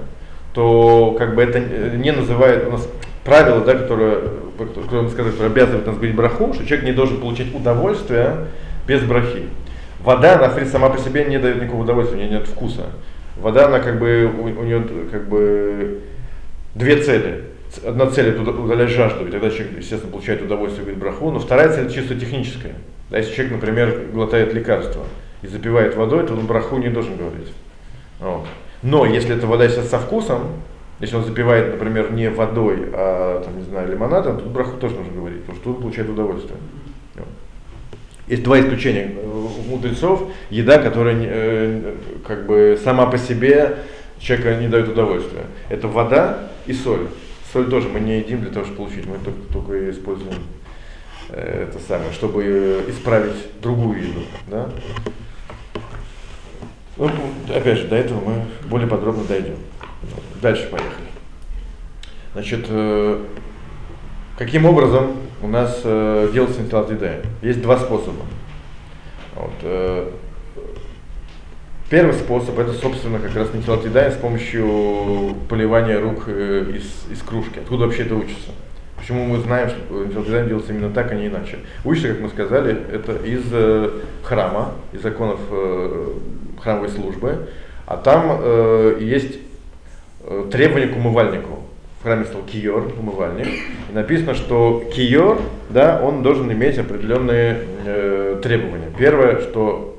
то 0.53 1.15
как 1.17 1.33
бы 1.33 1.41
это 1.41 1.59
не 1.59 2.11
называет 2.11 2.67
у 2.67 2.71
нас 2.71 2.87
правило, 3.23 3.61
да, 3.61 3.73
которое, 3.73 4.17
которое, 4.57 5.09
сказать, 5.09 5.33
которое 5.33 5.51
обязывает 5.51 5.85
нас 5.87 5.95
говорить 5.95 6.15
браху, 6.15 6.53
что 6.53 6.65
человек 6.65 6.85
не 6.85 6.91
должен 6.91 7.19
получать 7.19 7.53
удовольствие 7.53 8.47
без 8.87 9.01
брахи. 9.01 9.47
Вода, 10.03 10.35
она 10.35 10.65
сама 10.65 10.89
по 10.89 10.99
себе 10.99 11.25
не 11.25 11.39
дает 11.39 11.61
никакого 11.61 11.83
удовольствия, 11.83 12.17
у 12.17 12.21
нее 12.21 12.31
нет 12.31 12.47
вкуса. 12.47 12.87
Вода, 13.37 13.67
она 13.67 13.79
как 13.79 13.99
бы, 13.99 14.31
у, 14.37 14.43
у 14.43 14.63
нее 14.63 14.83
как 15.11 15.27
бы 15.27 16.01
две 16.75 17.01
цели. 17.01 17.45
Одна 17.85 18.07
цель 18.07 18.27
это 18.27 18.41
удалять 18.41 18.89
жажду, 18.89 19.27
и 19.27 19.31
тогда 19.31 19.49
человек, 19.49 19.77
естественно, 19.77 20.11
получает 20.11 20.41
удовольствие, 20.41 20.83
говорит 20.83 21.01
браху, 21.01 21.31
но 21.31 21.39
вторая 21.39 21.73
цель 21.73 21.91
чисто 21.91 22.15
техническая. 22.15 22.75
Да, 23.09 23.17
если 23.17 23.33
человек, 23.33 23.53
например, 23.53 24.07
глотает 24.11 24.53
лекарство 24.53 25.03
и 25.41 25.47
запивает 25.47 25.95
водой, 25.95 26.25
то 26.25 26.33
он 26.33 26.45
браху 26.45 26.77
не 26.77 26.89
должен 26.89 27.17
говорить. 27.17 27.51
Вот. 28.19 28.45
Но 28.81 29.05
если 29.05 29.35
эта 29.35 29.47
вода 29.47 29.67
сейчас 29.67 29.89
со 29.89 29.99
вкусом, 29.99 30.41
если 30.99 31.15
он 31.15 31.23
запивает, 31.23 31.73
например, 31.73 32.11
не 32.11 32.29
водой, 32.29 32.89
а 32.93 33.41
там, 33.43 33.57
не 33.57 33.63
знаю, 33.63 33.89
лимонадом, 33.89 34.39
то 34.39 34.45
браху 34.45 34.77
тоже 34.77 34.95
нужно 34.95 35.13
говорить, 35.13 35.41
потому 35.41 35.57
что 35.57 35.65
тут 35.71 35.81
получает 35.81 36.09
удовольствие. 36.09 36.57
Есть 38.27 38.43
два 38.43 38.59
исключения 38.59 39.11
у 39.21 39.69
мудрецов. 39.69 40.29
Еда, 40.49 40.77
которая 40.77 41.17
э, 41.19 41.95
как 42.25 42.45
бы 42.45 42.79
сама 42.81 43.05
по 43.05 43.17
себе 43.17 43.79
человека 44.17 44.55
не 44.61 44.69
дает 44.69 44.87
удовольствия. 44.87 45.43
Это 45.69 45.89
вода 45.89 46.49
и 46.65 46.73
соль. 46.73 47.07
Соль 47.53 47.69
тоже 47.69 47.87
мы 47.87 47.99
не 47.99 48.17
едим 48.17 48.41
для 48.41 48.49
того, 48.49 48.65
чтобы 48.65 48.77
получить. 48.79 49.05
Мы 49.05 49.19
только, 49.19 49.39
только 49.53 49.91
используем 49.91 50.33
э, 51.29 51.67
это 51.69 51.79
самое, 51.79 52.11
чтобы 52.11 52.83
исправить 52.89 53.61
другую 53.61 54.01
еду. 54.01 54.21
Да? 54.47 54.69
Ну, 56.97 57.11
опять 57.55 57.77
же, 57.77 57.87
до 57.87 57.95
этого 57.95 58.21
мы 58.21 58.45
более 58.67 58.87
подробно 58.87 59.23
дойдем. 59.25 59.57
Дальше 60.41 60.67
поехали. 60.71 61.05
Значит, 62.33 62.65
э, 62.69 63.23
каким 64.39 64.65
образом 64.65 65.17
у 65.43 65.47
нас 65.47 65.81
э, 65.83 66.31
делается 66.33 66.59
интеллектуальная 66.59 67.21
Есть 67.43 67.61
два 67.61 67.77
способа. 67.77 68.25
Вот, 69.35 69.53
первый 71.93 72.15
способ 72.15 72.57
это, 72.57 72.73
собственно, 72.73 73.19
как 73.19 73.35
раз 73.35 73.49
интеллектуальная 73.53 74.09
с 74.09 74.15
помощью 74.15 75.35
поливания 75.47 76.01
рук 76.01 76.23
э, 76.25 76.65
из, 76.75 77.15
из 77.15 77.21
кружки. 77.21 77.59
Откуда 77.59 77.85
вообще 77.85 78.01
это 78.01 78.15
учится? 78.15 78.49
Почему 78.97 79.27
мы 79.27 79.37
знаем, 79.41 79.69
что 79.69 80.03
интеллектуальная 80.03 80.47
делается 80.47 80.73
именно 80.73 80.89
так, 80.89 81.11
а 81.11 81.13
не 81.13 81.27
иначе? 81.27 81.59
Учится, 81.85 82.09
как 82.09 82.21
мы 82.21 82.29
сказали, 82.29 82.75
это 82.91 83.11
из 83.23 83.43
э, 83.51 83.91
храма, 84.23 84.71
из 84.91 85.03
законов 85.03 85.39
э, 85.51 86.07
храмовой 86.59 86.89
службы, 86.89 87.49
а 87.85 87.97
там 87.97 88.39
э, 88.41 88.97
есть 88.99 89.37
требования 90.49 90.87
к 90.87 90.97
умывальнику 90.97 91.59
в 91.99 92.03
храме 92.05 92.25
стал 92.25 92.41
киор, 92.41 92.91
умывальник, 92.99 93.47
и 93.91 93.93
написано, 93.93 94.33
что 94.33 94.83
киор, 94.95 95.39
да, 95.69 96.01
он 96.03 96.23
должен 96.23 96.51
иметь 96.51 96.79
определенные 96.79 97.59
э, 97.85 98.39
требования. 98.41 98.89
Первое, 98.97 99.41
что 99.41 99.95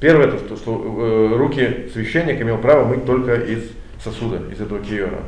первое, 0.00 0.26
это, 0.26 0.38
что, 0.38 0.56
что 0.56 1.30
э, 1.32 1.36
руки 1.36 1.88
священника 1.92 2.42
имел 2.42 2.58
право 2.58 2.84
мыть 2.86 3.04
только 3.04 3.34
из 3.34 3.70
сосуда, 4.02 4.40
из 4.52 4.60
этого 4.60 4.80
киора. 4.80 5.20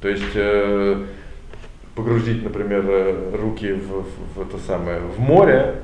То 0.00 0.08
есть 0.08 0.22
э, 0.34 1.04
погрузить, 1.94 2.42
например, 2.42 2.84
э, 2.86 3.36
руки 3.40 3.72
в, 3.72 4.02
в, 4.02 4.38
в 4.38 4.42
это 4.42 4.58
самое 4.66 5.00
в 5.00 5.18
море, 5.18 5.76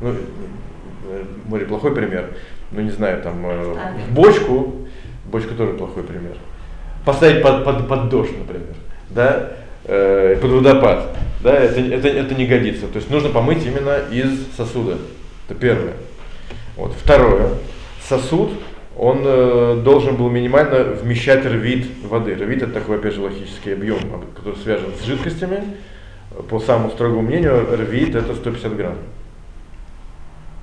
ну, 0.00 0.10
э, 0.10 1.24
море 1.46 1.66
плохой 1.66 1.94
пример, 1.94 2.30
ну 2.70 2.80
не 2.80 2.90
знаю, 2.90 3.22
там 3.22 3.44
э, 3.46 3.74
в 4.08 4.14
бочку, 4.14 4.86
бочка 5.26 5.54
тоже 5.54 5.74
плохой 5.74 6.02
пример. 6.02 6.36
Поставить 7.04 7.42
под, 7.42 7.64
под, 7.64 7.88
под 7.88 8.08
дождь, 8.08 8.38
например 8.38 8.74
да, 9.14 9.52
э, 9.84 10.36
под 10.40 10.50
водопад, 10.50 11.16
да, 11.42 11.54
это, 11.54 11.80
это, 11.80 12.08
это 12.08 12.34
не 12.34 12.46
годится. 12.46 12.86
То 12.88 12.96
есть 12.96 13.10
нужно 13.10 13.30
помыть 13.30 13.64
именно 13.64 13.98
из 14.10 14.54
сосуда. 14.56 14.98
Это 15.48 15.58
первое. 15.58 15.94
Вот. 16.76 16.92
Второе. 16.94 17.50
Сосуд 18.08 18.50
он 18.96 19.22
э, 19.24 19.80
должен 19.82 20.16
был 20.16 20.30
минимально 20.30 20.84
вмещать 20.84 21.44
рвит 21.44 21.86
воды. 22.04 22.34
Рвит 22.34 22.62
это 22.62 22.72
такой, 22.72 22.98
опять 22.98 23.14
же, 23.14 23.22
логический 23.22 23.72
объем, 23.72 23.98
который 24.36 24.56
связан 24.56 24.90
с 25.00 25.04
жидкостями. 25.04 25.64
По 26.48 26.58
самому 26.60 26.90
строгому 26.90 27.22
мнению, 27.22 27.66
рвит 27.76 28.14
это 28.14 28.34
150 28.34 28.76
грамм. 28.76 28.96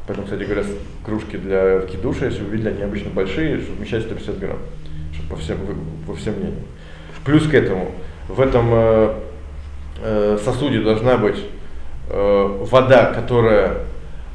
Поэтому, 0.08 0.26
кстати 0.26 0.43
говоря, 0.43 0.63
кружки 1.06 1.38
для 1.38 1.82
кидуша, 1.82 2.26
если 2.26 2.43
вы 2.43 2.52
видели, 2.52 2.69
они 2.69 2.84
обычно 2.84 3.10
большие, 3.12 3.62
чтобы 3.62 3.78
вмещать 3.78 4.04
150 4.04 4.39
грамм, 4.39 4.58
чтобы 5.13 5.30
по 5.30 5.36
всем, 5.38 5.58
по 6.08 6.15
всем 6.15 6.34
мнениям. 6.36 6.63
Плюс 7.24 7.47
к 7.47 7.54
этому, 7.54 7.91
в 8.28 8.41
этом 8.41 8.69
э, 8.71 9.13
э, 10.02 10.38
сосуде 10.43 10.82
должна 10.82 11.17
быть 11.17 11.38
э, 12.10 12.58
вода, 12.69 13.13
которая 13.13 13.86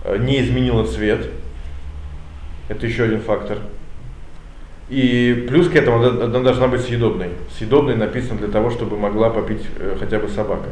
э, 0.04 0.18
не 0.18 0.40
изменила 0.40 0.86
цвет. 0.86 1.26
Это 2.68 2.86
еще 2.86 3.04
один 3.04 3.20
фактор. 3.20 3.58
И 4.88 5.46
плюс 5.48 5.68
к 5.68 5.74
этому 5.74 6.04
она 6.04 6.40
должна 6.40 6.68
быть 6.68 6.82
съедобной. 6.82 7.30
Съедобной 7.58 7.96
написано 7.96 8.38
для 8.38 8.48
того, 8.48 8.70
чтобы 8.70 8.96
могла 8.96 9.30
попить 9.30 9.62
э, 9.78 9.96
хотя 9.98 10.18
бы 10.18 10.28
собака. 10.28 10.68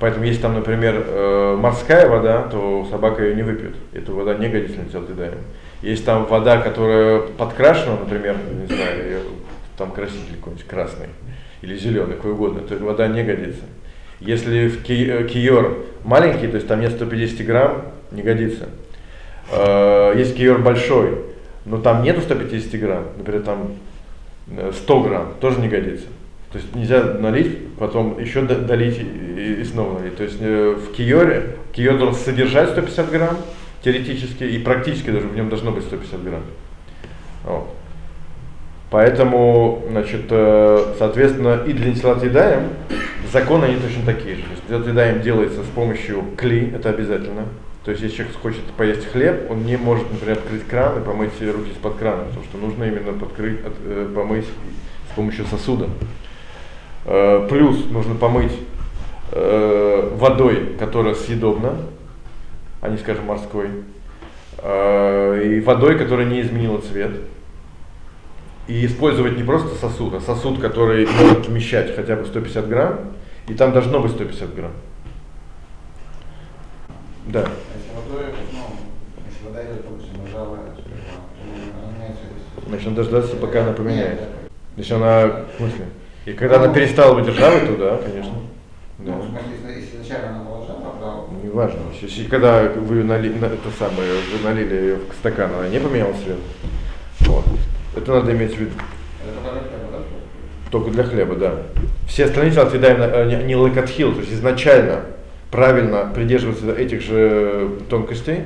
Поэтому 0.00 0.24
если 0.24 0.42
там, 0.42 0.54
например, 0.54 1.04
э, 1.06 1.56
морская 1.58 2.08
вода, 2.08 2.42
то 2.42 2.86
собака 2.90 3.24
ее 3.24 3.36
не 3.36 3.42
выпьет. 3.42 3.74
Эта 3.92 4.12
вода 4.12 4.34
не 4.34 4.48
годится 4.48 4.80
на 4.80 4.88
телодедаем. 4.88 5.38
Если 5.82 6.04
там 6.04 6.26
вода, 6.26 6.60
которая 6.60 7.20
подкрашена, 7.20 7.96
например, 8.00 8.36
не 8.60 8.66
знаю, 8.66 9.22
там 9.76 9.92
краситель 9.92 10.36
какой-нибудь 10.36 10.66
красный 10.66 11.08
или 11.62 11.76
зеленый, 11.76 12.16
какой 12.16 12.32
угодно, 12.32 12.60
то 12.60 12.76
вода 12.76 13.06
не 13.06 13.22
годится. 13.22 13.62
Если 14.20 14.68
в 14.68 14.88
э, 14.88 15.28
киор 15.28 15.84
маленький, 16.04 16.48
то 16.48 16.56
есть 16.56 16.66
там 16.66 16.80
нет 16.80 16.92
150 16.92 17.46
грамм, 17.46 17.82
не 18.10 18.22
годится. 18.22 18.68
Если 19.50 20.34
киор 20.34 20.58
большой, 20.58 21.18
но 21.68 21.78
там 21.78 22.02
нету 22.02 22.20
150 22.20 22.80
грамм, 22.80 23.04
например, 23.16 23.42
там 23.42 23.72
100 24.72 24.98
э, 24.98 25.08
грамм, 25.08 25.34
тоже 25.40 25.60
не 25.60 25.68
годится. 25.68 26.06
То 26.50 26.58
есть 26.58 26.74
нельзя 26.74 27.02
налить, 27.02 27.74
потом 27.78 28.18
еще 28.18 28.40
долить 28.42 28.98
и, 28.98 29.62
снова 29.64 29.98
налить. 29.98 30.16
То 30.16 30.22
есть 30.22 30.38
э, 30.40 30.76
в 30.76 30.92
киоре, 30.94 31.56
киор 31.72 31.98
должен 31.98 32.14
содержать 32.14 32.70
150 32.70 33.10
грамм, 33.10 33.36
теоретически, 33.82 34.44
и 34.44 34.58
практически 34.58 35.10
даже 35.10 35.28
в 35.28 35.36
нем 35.36 35.50
должно 35.50 35.72
быть 35.72 35.84
150 35.84 36.24
грамм. 36.24 36.42
Вот. 37.44 37.68
Поэтому, 38.90 39.84
значит, 39.90 40.24
э, 40.30 40.94
соответственно, 40.98 41.62
и 41.66 41.74
для 41.74 41.90
нитилатидаем 41.90 42.70
законы 43.30 43.66
они 43.66 43.76
точно 43.76 44.06
такие 44.06 44.36
же. 44.36 44.42
Нитилатидаем 44.64 45.20
делается 45.20 45.62
с 45.62 45.68
помощью 45.74 46.24
кли, 46.38 46.72
это 46.74 46.88
обязательно. 46.88 47.44
То 47.84 47.92
есть, 47.92 48.02
если 48.02 48.16
человек 48.16 48.36
хочет 48.36 48.64
поесть 48.76 49.06
хлеб, 49.06 49.50
он 49.50 49.64
не 49.64 49.76
может, 49.76 50.10
например, 50.12 50.38
открыть 50.38 50.66
кран 50.66 51.00
и 51.00 51.04
помыть 51.04 51.32
руки 51.40 51.70
из-под 51.70 51.96
крана, 51.96 52.24
потому 52.24 52.44
что 52.44 52.58
нужно 52.58 52.84
именно 52.84 53.12
подкрыть, 53.18 53.64
от, 53.64 53.72
э, 53.84 54.10
помыть 54.14 54.46
с 55.10 55.14
помощью 55.14 55.46
сосуда. 55.46 55.88
Э, 57.04 57.46
плюс 57.48 57.86
нужно 57.90 58.14
помыть 58.14 58.52
э, 59.32 60.10
водой, 60.16 60.76
которая 60.78 61.14
съедобна, 61.14 61.76
а 62.80 62.88
не, 62.88 62.98
скажем, 62.98 63.26
морской, 63.26 63.68
э, 64.58 65.42
и 65.44 65.60
водой, 65.60 65.98
которая 65.98 66.26
не 66.26 66.40
изменила 66.42 66.80
цвет. 66.80 67.12
И 68.66 68.84
использовать 68.84 69.38
не 69.38 69.44
просто 69.44 69.74
сосуд, 69.76 70.14
а 70.14 70.20
сосуд, 70.20 70.60
который 70.60 71.06
может 71.06 71.48
вмещать 71.48 71.96
хотя 71.96 72.16
бы 72.16 72.26
150 72.26 72.68
грамм, 72.68 72.98
и 73.48 73.54
там 73.54 73.72
должно 73.72 74.00
быть 74.00 74.12
150 74.12 74.54
грамм. 74.54 74.72
Да. 77.28 77.46
Значит, 82.66 82.86
он 82.86 82.94
дождаться, 82.94 83.36
пока 83.36 83.62
она 83.62 83.72
поменяется. 83.72 84.24
Значит, 84.74 84.92
она, 84.92 85.26
в 85.26 85.56
смысле? 85.58 85.84
И 86.24 86.32
когда 86.32 86.56
она 86.62 86.72
перестала 86.72 87.14
быть 87.14 87.28
ржавой, 87.28 87.66
то 87.66 87.76
да, 87.76 87.98
конечно. 87.98 88.32
Да. 88.98 89.12
Ну, 89.12 89.24
если 89.70 89.96
изначально 89.96 90.30
она 90.30 90.44
была 90.44 90.64
ржавая, 90.64 91.42
Не 91.42 91.50
важно. 91.50 91.80
Если, 92.00 92.24
когда 92.24 92.62
вы 92.62 93.04
налили, 93.04 93.38
на, 93.38 93.46
это 93.46 93.70
самое, 93.78 94.10
вы 94.32 94.44
налили 94.44 94.74
ее 94.74 94.96
в 94.96 95.14
стакан, 95.18 95.50
она 95.54 95.68
не 95.68 95.78
поменяла 95.78 96.12
цвет. 96.14 96.38
Вот. 97.20 97.44
Это 97.94 98.12
надо 98.12 98.32
иметь 98.32 98.54
в 98.54 98.58
виду. 98.58 98.72
Только 100.70 100.90
для 100.90 101.04
хлеба, 101.04 101.36
да. 101.36 101.54
Все 102.06 102.24
остальные 102.24 102.52
тела 102.52 102.66
отъедаем 102.66 103.46
не 103.46 103.56
лакатхил, 103.56 104.14
то 104.14 104.20
есть 104.20 104.32
изначально 104.32 105.02
правильно 105.50 106.10
придерживаться 106.14 106.72
этих 106.72 107.02
же 107.02 107.70
тонкостей, 107.88 108.44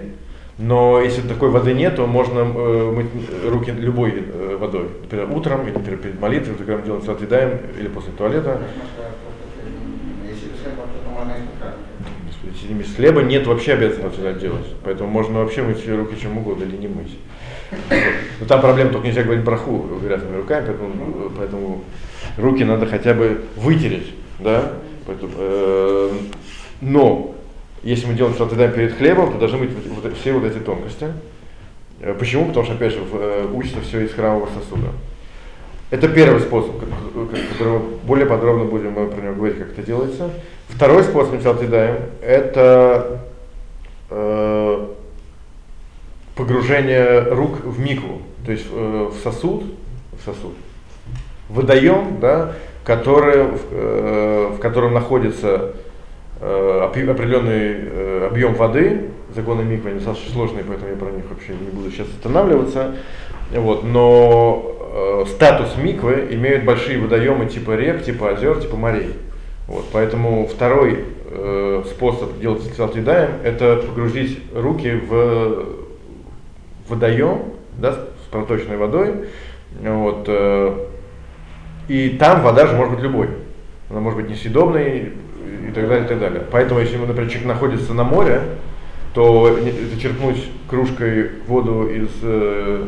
но 0.59 1.01
если 1.01 1.23
такой 1.23 1.51
воды 1.51 1.73
нет, 1.73 1.97
то 1.97 2.07
можно 2.07 2.41
э, 2.41 2.91
мыть 2.93 3.07
руки 3.49 3.73
любой 3.73 4.15
э, 4.27 4.57
водой. 4.59 4.88
Например, 5.03 5.29
утром, 5.31 5.67
или 5.67 5.73
например, 5.73 5.99
перед 5.99 6.21
молитвой, 6.21 6.55
когда 6.57 6.77
мы 6.77 6.83
делаем 6.83 7.11
отъедаем, 7.11 7.59
или 7.79 7.88
после 7.88 8.12
туалета. 8.12 8.61
Если 12.69 12.95
хлеба, 12.95 13.23
нет 13.23 13.47
вообще 13.47 13.73
обязательно 13.73 14.12
сюда 14.12 14.33
делать. 14.35 14.67
Поэтому 14.85 15.11
можно 15.11 15.41
вообще 15.41 15.62
мыть 15.62 15.88
руки 15.88 16.21
чем 16.21 16.38
угодно 16.38 16.65
или 16.65 16.77
не 16.77 16.88
мыть. 16.88 17.19
Но 18.41 18.47
там 18.47 18.61
проблема, 18.61 18.91
только 18.91 19.07
нельзя 19.07 19.23
говорить 19.23 19.45
браху 19.45 19.99
грязными 20.03 20.37
руками, 20.37 20.67
поэтому, 20.67 21.31
поэтому 21.37 21.85
руки 22.37 22.65
надо 22.65 22.87
хотя 22.87 23.15
бы 23.15 23.43
вытереть. 23.57 24.15
Да? 24.38 24.73
Поэтому, 25.07 25.33
э, 25.37 26.11
но 26.83 27.33
если 27.85 28.07
мы 28.07 28.14
делаем 28.14 28.35
что-то 28.35 28.57
перед 28.68 28.97
хлебом, 28.97 29.33
то 29.33 29.38
должны 29.38 29.59
быть 29.59 29.71
вот, 29.71 30.16
все 30.18 30.33
вот 30.33 30.45
эти 30.45 30.59
тонкости. 30.59 31.07
Э, 32.01 32.12
почему? 32.18 32.47
Потому 32.47 32.66
что, 32.66 32.75
опять 32.75 32.92
же, 32.92 32.99
э, 33.12 33.49
учится 33.55 33.81
все 33.81 34.01
из 34.01 34.12
храмового 34.12 34.49
сосуда. 34.49 34.88
Это 35.90 36.09
первый 36.09 36.40
способ, 36.40 36.73
который 37.53 37.81
более 38.05 38.27
подробно 38.27 38.64
будем 38.64 38.92
мы 38.92 39.07
про 39.07 39.21
него 39.21 39.35
говорить, 39.35 39.59
как 39.59 39.73
это 39.73 39.83
делается. 39.83 40.31
Второй 40.68 41.05
способ, 41.05 41.35
мы 41.35 41.51
отъедаем, 41.51 41.97
это 42.21 43.21
э, 44.11 44.87
погружение 46.35 47.21
рук 47.29 47.61
в 47.64 47.79
микву, 47.79 48.23
то 48.45 48.53
есть 48.53 48.66
э, 48.73 49.11
в 49.12 49.23
сосуд, 49.23 49.64
в 50.18 50.25
сосуд, 50.25 50.55
водоем, 51.49 52.18
да, 52.21 52.55
который, 52.85 53.49
э, 53.71 54.53
в 54.57 54.59
котором 54.59 54.95
находится 54.95 55.75
Э, 55.75 55.82
определенный 56.42 57.76
э, 57.76 58.28
объем 58.31 58.55
воды, 58.55 59.11
законы 59.35 59.62
миквы 59.62 59.90
они 59.90 59.98
достаточно 59.98 60.33
сложные, 60.33 60.64
поэтому 60.64 60.90
я 60.90 60.96
про 60.96 61.11
них 61.11 61.24
вообще 61.31 61.52
не 61.52 61.70
буду 61.70 61.90
сейчас 61.90 62.09
останавливаться. 62.09 62.96
Вот, 63.52 63.85
но 63.85 65.22
э, 65.24 65.24
статус 65.28 65.76
миквы 65.76 66.28
имеют 66.31 66.64
большие 66.64 66.98
водоемы 66.98 67.46
типа 67.46 67.76
рек, 67.76 68.02
типа 68.02 68.31
озер, 68.31 68.61
типа 68.61 68.76
морей. 68.76 69.12
Вот, 69.68 69.85
поэтому 69.92 70.46
второй 70.46 71.05
э, 71.31 71.85
способ 71.87 72.38
делать 72.40 72.62
сальтидаем 72.76 73.31
это 73.44 73.76
погрузить 73.76 74.40
руки 74.55 74.90
в 74.90 75.64
водоем 76.88 77.44
да, 77.78 77.92
с 77.92 78.31
проточной 78.31 78.76
водой. 78.76 79.26
Вот, 79.81 80.24
э, 80.26 80.87
и 81.88 82.11
там 82.11 82.42
вода 82.42 82.66
же 82.66 82.76
может 82.76 82.94
быть 82.94 83.02
любой. 83.02 83.28
Она 83.90 84.00
может 84.00 84.20
быть 84.20 84.31
несъедобной, 84.31 85.12
и 85.68 85.72
так 85.72 85.88
далее, 85.88 86.05
и 86.05 86.09
так 86.09 86.18
далее. 86.18 86.42
Поэтому, 86.51 86.81
если, 86.81 86.96
например, 86.96 87.29
человек 87.29 87.48
находится 87.48 87.94
на 87.94 88.05
море, 88.05 88.40
то 89.14 89.59
зачерпнуть 89.94 90.48
кружкой 90.68 91.31
воду 91.46 91.88
из, 91.88 92.09
э, 92.22 92.87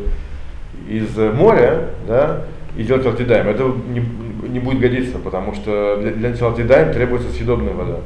из 0.89 1.17
моря, 1.17 1.91
да, 2.09 2.43
и 2.77 2.83
делать 2.83 3.07
алтидаем, 3.07 3.49
это 3.49 3.73
не, 3.89 4.03
не 4.49 4.59
будет 4.59 4.81
годиться, 4.81 5.19
потому 5.19 5.55
что 5.55 5.99
для, 6.01 6.31
для 6.31 6.47
алтидаем 6.47 6.93
требуется 6.93 7.31
съедобная 7.31 7.75
вода. 7.75 7.99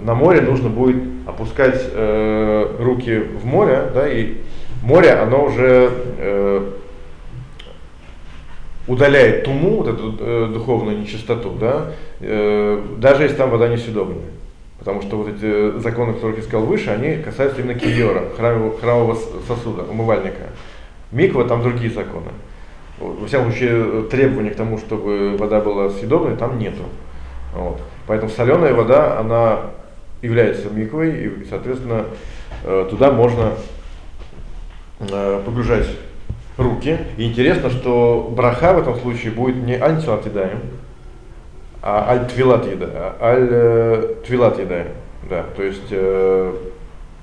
На 0.00 0.14
море 0.14 0.40
нужно 0.40 0.68
будет 0.68 1.02
опускать 1.26 1.80
э, 1.92 2.76
руки 2.80 3.22
в 3.42 3.46
море, 3.46 3.90
да, 3.94 4.08
и 4.08 4.38
море, 4.82 5.12
оно 5.12 5.44
уже 5.44 5.90
э, 6.18 6.51
удаляет 8.92 9.44
туму, 9.44 9.78
вот 9.78 9.88
эту 9.88 10.16
э, 10.20 10.50
духовную 10.52 10.98
нечистоту, 10.98 11.52
да, 11.52 11.92
э, 12.20 12.82
даже 12.98 13.22
если 13.22 13.36
там 13.36 13.50
вода 13.50 13.68
не 13.68 13.78
съедобная. 13.78 14.30
Потому 14.78 15.00
что 15.00 15.16
вот 15.16 15.28
эти 15.28 15.78
законы, 15.78 16.12
которые 16.12 16.38
я 16.38 16.42
сказал 16.42 16.66
выше, 16.66 16.90
они 16.90 17.22
касаются 17.22 17.60
именно 17.60 17.78
киора, 17.78 18.24
храмового, 18.36 18.78
храмового 18.78 19.18
сосуда, 19.46 19.82
умывальника. 19.82 20.50
Миква 21.10 21.44
там 21.44 21.62
другие 21.62 21.90
законы. 21.90 22.28
Во 22.98 23.26
всяком 23.26 23.50
случае, 23.50 24.02
требований 24.10 24.50
к 24.50 24.56
тому, 24.56 24.78
чтобы 24.78 25.36
вода 25.38 25.60
была 25.60 25.88
съедобной, 25.90 26.36
там 26.36 26.58
нету. 26.58 26.82
Вот. 27.54 27.80
Поэтому 28.06 28.30
соленая 28.30 28.74
вода, 28.74 29.18
она 29.18 29.70
является 30.20 30.68
миквой, 30.68 31.24
и, 31.24 31.44
соответственно, 31.48 32.04
э, 32.64 32.86
туда 32.90 33.10
можно 33.10 33.52
э, 35.00 35.42
погружать 35.44 35.88
руки. 36.56 36.98
И 37.16 37.28
интересно, 37.28 37.70
что 37.70 38.32
браха 38.34 38.74
в 38.74 38.78
этом 38.78 38.98
случае 39.00 39.32
будет 39.32 39.56
не 39.56 39.74
антилат 39.74 40.26
едаем, 40.26 40.60
а 41.82 42.10
аль 42.10 42.26
твилат 42.28 42.66
едаем. 42.66 43.12
Аль 43.20 43.48
э, 43.50 44.14
твилат 44.26 44.58
едаем. 44.58 44.88
Да, 45.28 45.44
то 45.56 45.62
есть 45.62 45.86
э, 45.90 46.54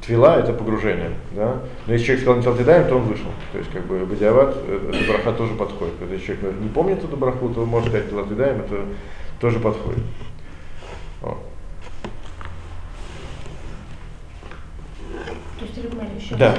твила 0.01 0.39
это 0.39 0.53
погружение, 0.53 1.11
да. 1.31 1.57
Но 1.85 1.93
если 1.93 2.05
человек 2.05 2.21
сказал 2.23 2.37
Нитилат 2.37 2.59
Едаем, 2.59 2.87
то 2.87 2.95
он 2.95 3.03
вышел. 3.03 3.27
То 3.51 3.57
есть 3.57 3.71
как 3.71 3.85
бы 3.85 4.05
Бадиават, 4.05 4.55
э, 4.65 4.91
эта 4.93 5.11
браха 5.11 5.33
тоже 5.33 5.53
подходит. 5.55 5.95
Когда 5.99 6.17
человек 6.17 6.41
наверное, 6.43 6.63
не 6.63 6.69
помнит 6.69 7.03
эту 7.03 7.17
браху, 7.17 7.49
то 7.49 7.65
может 7.65 7.89
сказать 7.89 8.07
Нитилат 8.07 8.31
Едаем, 8.31 8.61
это 8.61 8.85
тоже 9.39 9.59
подходит. 9.59 10.03
Вот. 11.21 11.37
То 15.59 15.65
есть, 15.65 15.93
Марьевич, 15.93 16.23
еще 16.23 16.35
Да. 16.35 16.55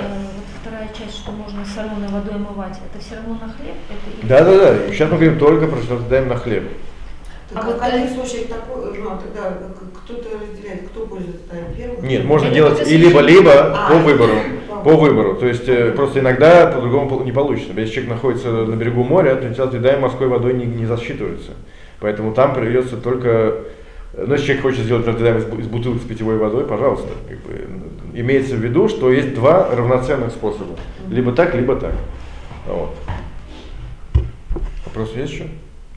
Вторая 0.61 0.89
часть, 0.97 1.19
что 1.19 1.33
можно 1.33 1.65
соленой 1.65 2.09
водой 2.09 2.35
омывать, 2.35 2.79
это 2.93 3.03
все 3.03 3.17
равно 3.17 3.35
на 3.35 3.53
хлеб? 3.53 3.75
Это 3.89 4.27
Да, 4.27 4.45
да, 4.45 4.59
да. 4.59 4.87
И 4.87 4.93
сейчас 4.93 5.11
мы 5.11 5.17
говорим 5.17 5.39
только 5.39 5.67
про 5.67 5.77
Нитилат 5.81 6.03
Едаем 6.05 6.29
на 6.29 6.37
хлеб. 6.37 6.65
Так 7.53 7.65
А 7.65 7.67
вот 7.67 7.83
один 7.83 8.03
это- 8.05 8.15
случай 8.15 8.45
такой, 8.45 8.97
ну, 8.99 9.11
а 9.11 9.17
тогда 9.19 9.59
кто-то 10.05 10.29
разделяет, 10.41 10.89
кто 10.89 11.07
пользуется 11.07 11.49
тайм 11.51 11.65
первым? 11.77 12.05
Нет, 12.07 12.25
можно 12.25 12.47
Это 12.47 12.55
делать 12.55 12.89
и 12.89 12.97
либо-либо 12.97 13.53
А, 13.53 13.91
по 13.91 13.97
выбору. 13.99 14.35
по 14.85 14.91
выбору. 14.97 15.35
То 15.35 15.47
есть 15.47 15.69
э, 15.69 15.91
просто 15.93 16.21
иногда 16.21 16.69
по-другому 16.69 17.25
не 17.25 17.33
получится. 17.33 17.73
Если 17.75 17.95
человек 17.95 18.13
находится 18.15 18.49
на 18.51 18.77
берегу 18.77 19.03
моря, 19.03 19.35
то 19.35 19.49
Нитилат 19.49 19.75
Едаем 19.75 20.01
морской 20.01 20.29
водой 20.29 20.55
не, 20.55 20.65
не 20.65 20.87
засчитывается. 20.87 21.53
Поэтому 21.99 22.33
там 22.33 22.55
придется 22.55 22.97
только... 22.97 23.57
Ну, 24.27 24.33
если 24.35 24.47
человек 24.47 24.63
хочет 24.63 24.81
сделать 24.85 25.07
Едаем 25.07 25.39
из 25.39 25.45
бу- 25.45 25.61
из 25.61 25.67
бутылки 25.67 26.03
с 26.03 26.07
питьевой 26.07 26.37
водой, 26.37 26.65
пожалуйста. 26.67 27.09
Как 27.29 27.39
бы, 27.41 27.67
имеется 28.15 28.55
в 28.57 28.59
виду, 28.61 28.89
что 28.89 29.11
есть 29.11 29.35
два 29.35 29.75
равноценных 29.75 30.31
способа. 30.33 30.77
Либо 31.09 31.33
так, 31.33 31.55
либо 31.55 31.77
так. 31.77 31.95
Вот. 32.67 32.95
Вопрос 34.87 35.13
есть 35.17 35.33
еще? 35.33 35.45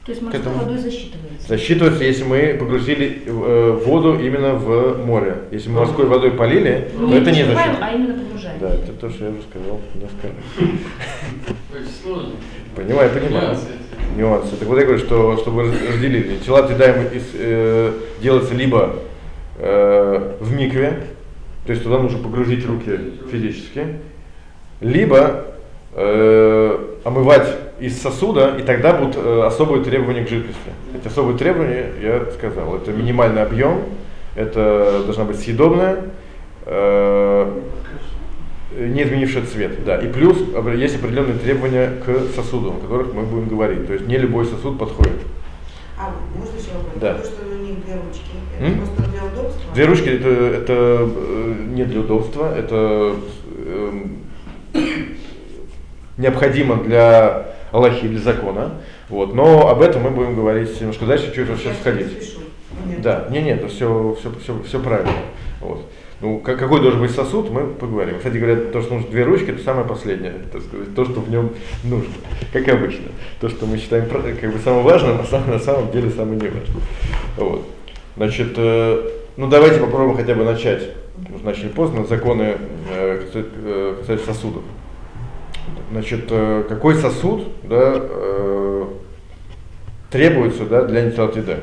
То 0.06 0.10
есть 0.12 0.22
морской 0.22 0.40
этому- 0.40 0.58
водой 0.58 0.78
засчитывается? 0.78 1.48
Засчитывается, 1.48 2.04
если 2.04 2.24
мы 2.24 2.56
погрузили 2.60 3.22
э, 3.26 3.80
воду 3.86 4.18
именно 4.18 4.54
в 4.54 5.04
море. 5.04 5.38
Если 5.50 5.68
мы 5.70 5.80
морской 5.80 6.04
водой 6.06 6.30
полили, 6.32 6.90
то 6.96 7.02
Не 7.04 7.16
это 7.16 7.30
не 7.30 7.44
засчитывается. 7.44 7.78
а 7.80 7.92
именно 7.94 8.14
погружаем. 8.22 8.58
Да, 8.60 8.74
это 8.74 8.92
то, 8.92 9.10
что 9.10 9.24
я 9.24 9.30
уже 9.30 9.40
сказал. 9.42 9.80
Очень 11.72 11.90
сложно. 12.02 12.30
Понимаю, 12.76 13.10
понимаю. 13.10 13.56
Нюансы. 14.16 14.56
Так 14.56 14.68
вот 14.68 14.78
я 14.78 14.84
говорю, 14.84 14.98
что 14.98 15.36
чтобы 15.38 15.62
разделили. 15.62 16.36
Тела 16.38 16.70
едаем 16.70 17.06
из, 17.08 17.24
э, 17.34 17.92
делается 18.20 18.54
либо 18.54 18.96
э, 19.58 20.36
в 20.40 20.52
микве, 20.52 21.00
то 21.66 21.72
есть 21.72 21.82
туда 21.82 21.98
нужно 21.98 22.18
погрузить 22.22 22.64
руки 22.66 22.98
физически, 23.30 23.86
либо 24.80 25.44
э, 25.94 26.78
омывать 27.04 27.48
из 27.80 28.00
сосуда, 28.00 28.56
и 28.58 28.62
тогда 28.62 28.94
будут 28.94 29.16
э, 29.16 29.42
особые 29.44 29.82
требования 29.82 30.24
к 30.24 30.28
жидкости. 30.28 30.70
Эти 30.94 31.08
особые 31.08 31.36
требования 31.36 31.90
я 32.00 32.26
сказал. 32.32 32.76
Это 32.76 32.92
минимальный 32.92 33.42
объем, 33.42 33.82
это 34.36 35.02
должна 35.04 35.24
быть 35.24 35.40
съедобная, 35.40 36.02
э, 36.66 37.50
не 38.76 39.02
изменивший 39.02 39.42
цвет, 39.42 39.84
да. 39.84 39.98
И 39.98 40.08
плюс 40.12 40.38
есть 40.76 40.96
определенные 40.96 41.38
требования 41.38 41.90
к 42.04 42.34
сосуду, 42.34 42.70
о 42.72 42.80
которых 42.80 43.14
мы 43.14 43.22
будем 43.22 43.48
говорить. 43.48 43.86
То 43.86 43.92
есть 43.92 44.06
не 44.06 44.18
любой 44.18 44.44
сосуд 44.46 44.78
подходит. 44.78 45.20
А, 45.98 46.12
можно 46.36 46.56
еще 46.56 46.72
вопрос? 46.74 46.94
Да. 47.00 47.14
Потому 47.14 47.24
что 47.24 47.46
у 47.46 47.64
них 47.64 47.84
две 47.84 47.94
ручки. 47.94 48.30
Это 48.58 48.66
М? 48.66 48.78
просто 48.78 49.10
для 49.10 49.24
удобства? 49.24 49.74
Две 49.74 49.84
ручки 49.84 50.08
это, 50.08 50.28
это 50.28 50.72
э, 50.76 51.54
не 51.68 51.84
для 51.84 52.00
удобства, 52.00 52.56
это 52.56 53.16
эм, 53.66 54.18
необходимо 56.16 56.82
для 56.82 57.46
Аллахи, 57.70 58.08
для 58.08 58.20
закона. 58.20 58.72
Вот. 59.08 59.34
Но 59.34 59.68
об 59.68 59.82
этом 59.82 60.02
мы 60.02 60.10
будем 60.10 60.34
говорить 60.34 60.80
немножко 60.80 61.06
дальше, 61.06 61.32
чуть 61.34 61.48
Я 61.48 61.56
сейчас 61.56 61.72
не 61.72 61.80
сходить. 61.80 62.36
Нет. 62.86 63.02
Да, 63.02 63.26
не, 63.30 63.40
нет, 63.40 63.60
это 63.60 63.68
все, 63.68 64.16
все, 64.18 64.32
все, 64.42 64.62
все 64.66 64.80
правильно. 64.80 65.12
Вот. 65.60 65.88
Ну, 66.20 66.38
как- 66.38 66.58
какой 66.58 66.80
должен 66.80 67.00
быть 67.00 67.10
сосуд, 67.10 67.50
мы 67.50 67.66
поговорим. 67.66 68.16
Кстати 68.18 68.36
говоря, 68.36 68.56
то, 68.56 68.80
что 68.80 68.94
нужно 68.94 69.10
две 69.10 69.24
ручки, 69.24 69.50
это 69.50 69.62
самое 69.62 69.86
последнее, 69.86 70.34
так 70.52 70.62
сказать, 70.62 70.94
то, 70.94 71.04
что 71.04 71.20
в 71.20 71.30
нем 71.30 71.50
нужно, 71.82 72.14
как 72.52 72.68
обычно. 72.68 73.08
То, 73.40 73.48
что 73.48 73.66
мы 73.66 73.76
считаем 73.78 74.08
как 74.08 74.52
бы 74.52 74.58
самым 74.58 74.84
важным, 74.84 75.24
самом, 75.26 75.50
на 75.50 75.58
самом 75.58 75.90
деле 75.90 76.10
самое 76.10 76.36
неважное. 76.36 76.62
Вот. 77.36 77.66
Значит, 78.16 78.54
э, 78.56 79.10
ну 79.36 79.48
давайте 79.48 79.80
попробуем 79.80 80.16
хотя 80.16 80.34
бы 80.34 80.44
начать. 80.44 80.82
Же 80.82 81.44
начали 81.44 81.68
поздно, 81.68 82.04
законы 82.06 82.56
э, 82.92 83.20
э, 83.34 83.96
касательно 84.00 84.32
сосудов. 84.34 84.62
Значит, 85.90 86.26
э, 86.30 86.64
какой 86.68 86.94
сосуд 86.94 87.48
да, 87.64 87.92
э, 87.96 88.84
требуется 90.10 90.64
да, 90.64 90.84
для 90.84 91.02
нитилатида? 91.02 91.58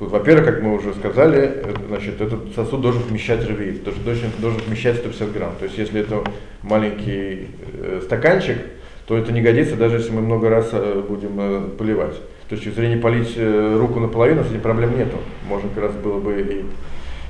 Во-первых, 0.00 0.44
как 0.44 0.62
мы 0.62 0.74
уже 0.74 0.92
сказали, 0.94 1.40
э, 1.40 1.74
значит, 1.88 2.20
этот 2.20 2.54
сосуд 2.54 2.80
должен 2.80 3.02
вмещать 3.02 3.46
рвит, 3.48 3.84
должен, 3.84 4.30
должен, 4.38 4.60
вмещать 4.66 4.96
150 4.96 5.32
грамм. 5.32 5.52
То 5.58 5.66
есть, 5.66 5.78
если 5.78 6.00
это 6.00 6.22
маленький 6.62 7.48
э, 7.74 8.00
стаканчик, 8.02 8.58
то 9.06 9.16
это 9.16 9.32
не 9.32 9.42
годится, 9.42 9.76
даже 9.76 9.96
если 9.96 10.10
мы 10.10 10.22
много 10.22 10.48
раз 10.48 10.70
э, 10.72 11.02
будем 11.08 11.70
поливать. 11.76 12.16
То 12.48 12.54
есть, 12.54 12.64
точки 12.64 12.68
зрения 12.70 12.96
полить 12.96 13.38
руку 13.38 14.00
наполовину, 14.00 14.44
с 14.44 14.50
этим 14.50 14.60
проблем 14.60 14.98
нету. 14.98 15.16
Можно 15.48 15.68
как 15.74 15.84
раз 15.84 15.94
было 15.94 16.20
бы 16.20 16.40
и 16.40 16.64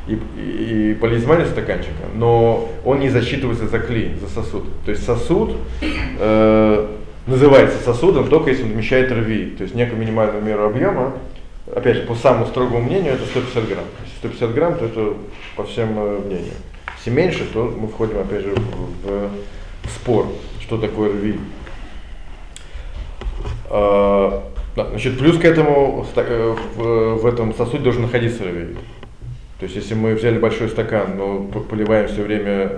и, 0.06 0.18
и, 0.36 0.92
и 0.92 1.46
стаканчика, 1.46 1.92
но 2.14 2.68
он 2.84 3.00
не 3.00 3.08
засчитывается 3.08 3.68
за 3.68 3.78
кли, 3.78 4.12
за 4.20 4.28
сосуд. 4.28 4.64
То 4.84 4.90
есть 4.90 5.04
сосуд 5.04 5.56
э, 6.20 6.86
называется 7.26 7.78
сосудом 7.78 8.28
только 8.28 8.50
если 8.50 8.64
он 8.64 8.70
вмещает 8.70 9.10
РВИ, 9.10 9.54
то 9.56 9.62
есть 9.62 9.74
некую 9.74 9.98
минимальную 9.98 10.44
меру 10.44 10.64
объема. 10.64 11.14
Опять 11.72 11.96
же, 11.96 12.02
по 12.02 12.14
самому 12.14 12.46
строгому 12.46 12.80
мнению, 12.82 13.14
это 13.14 13.24
150 13.24 13.68
грамм. 13.68 13.84
Если 14.04 14.16
150 14.18 14.54
грамм, 14.54 14.78
то 14.78 14.84
это 14.84 15.14
по 15.56 15.64
всем 15.64 15.98
э, 15.98 16.18
мнениям. 16.18 16.54
Если 16.98 17.10
меньше, 17.10 17.46
то 17.52 17.74
мы 17.78 17.88
входим 17.88 18.18
опять 18.18 18.42
же 18.42 18.54
в, 18.54 19.08
в- 19.08 19.30
спор, 19.88 20.26
что 20.60 20.76
такое 20.78 21.10
РВИ. 21.10 21.38
А, 23.70 24.44
да, 24.76 24.88
значит, 24.90 25.18
плюс 25.18 25.38
к 25.38 25.44
этому 25.44 26.06
э, 26.16 26.54
в, 26.76 27.14
в 27.22 27.26
этом 27.26 27.54
сосуде 27.54 27.82
должен 27.82 28.02
находиться 28.02 28.44
РВИ. 28.44 28.76
То 29.58 29.64
есть, 29.64 29.76
если 29.76 29.94
мы 29.94 30.14
взяли 30.14 30.38
большой 30.38 30.68
стакан, 30.68 31.16
но 31.16 31.38
поливаем 31.44 32.08
все 32.08 32.22
время, 32.22 32.72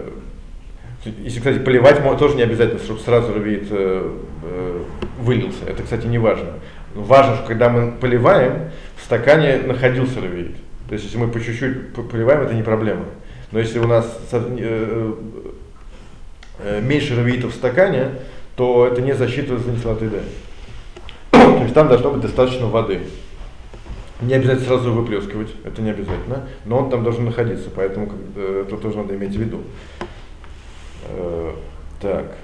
если, 1.05 1.39
кстати, 1.39 1.59
поливать 1.59 2.03
тоже 2.19 2.37
не 2.37 2.43
обязательно, 2.43 2.81
чтобы 2.81 3.01
сразу 3.01 3.33
равиит 3.33 3.67
э, 3.71 4.13
э, 4.43 4.83
вылился. 5.21 5.65
Это, 5.67 5.83
кстати, 5.83 6.07
не 6.07 6.19
важно. 6.19 6.51
Но 6.95 7.03
важно, 7.03 7.37
что 7.37 7.47
когда 7.47 7.69
мы 7.69 7.93
поливаем, 7.93 8.71
в 8.97 9.05
стакане 9.05 9.59
находился 9.59 10.21
равиит. 10.21 10.57
То 10.89 10.95
есть, 10.95 11.05
если 11.05 11.19
мы 11.19 11.29
по 11.29 11.41
чуть-чуть 11.41 11.93
поливаем, 12.11 12.43
это 12.43 12.55
не 12.55 12.63
проблема. 12.63 13.05
Но 13.53 13.59
если 13.59 13.79
у 13.79 13.87
нас 13.87 14.07
э, 14.33 15.13
э, 16.59 16.81
меньше 16.81 17.17
равиитов 17.17 17.53
в 17.53 17.57
стакане, 17.57 18.11
то 18.57 18.87
это 18.87 19.03
не 19.03 19.15
засчитывается 19.15 19.69
за 19.69 19.77
нитилатиды. 19.77 20.21
То 21.31 21.63
есть 21.63 21.75
там 21.75 21.89
должно 21.89 22.11
быть 22.11 22.23
достаточно 22.23 22.67
воды. 22.67 23.01
Не 24.21 24.35
обязательно 24.35 24.67
сразу 24.67 24.93
выплескивать, 24.93 25.51
это 25.65 25.83
не 25.83 25.91
обязательно, 25.91 26.49
но 26.65 26.79
он 26.79 26.91
там 26.91 27.05
должен 27.05 27.27
находиться, 27.27 27.69
поэтому 27.75 28.11
это 28.35 28.77
тоже 28.79 28.97
надо 28.97 29.15
иметь 29.15 29.37
в 29.37 29.41
виду. 29.41 29.61
Э, 31.09 31.53
так. 32.01 32.37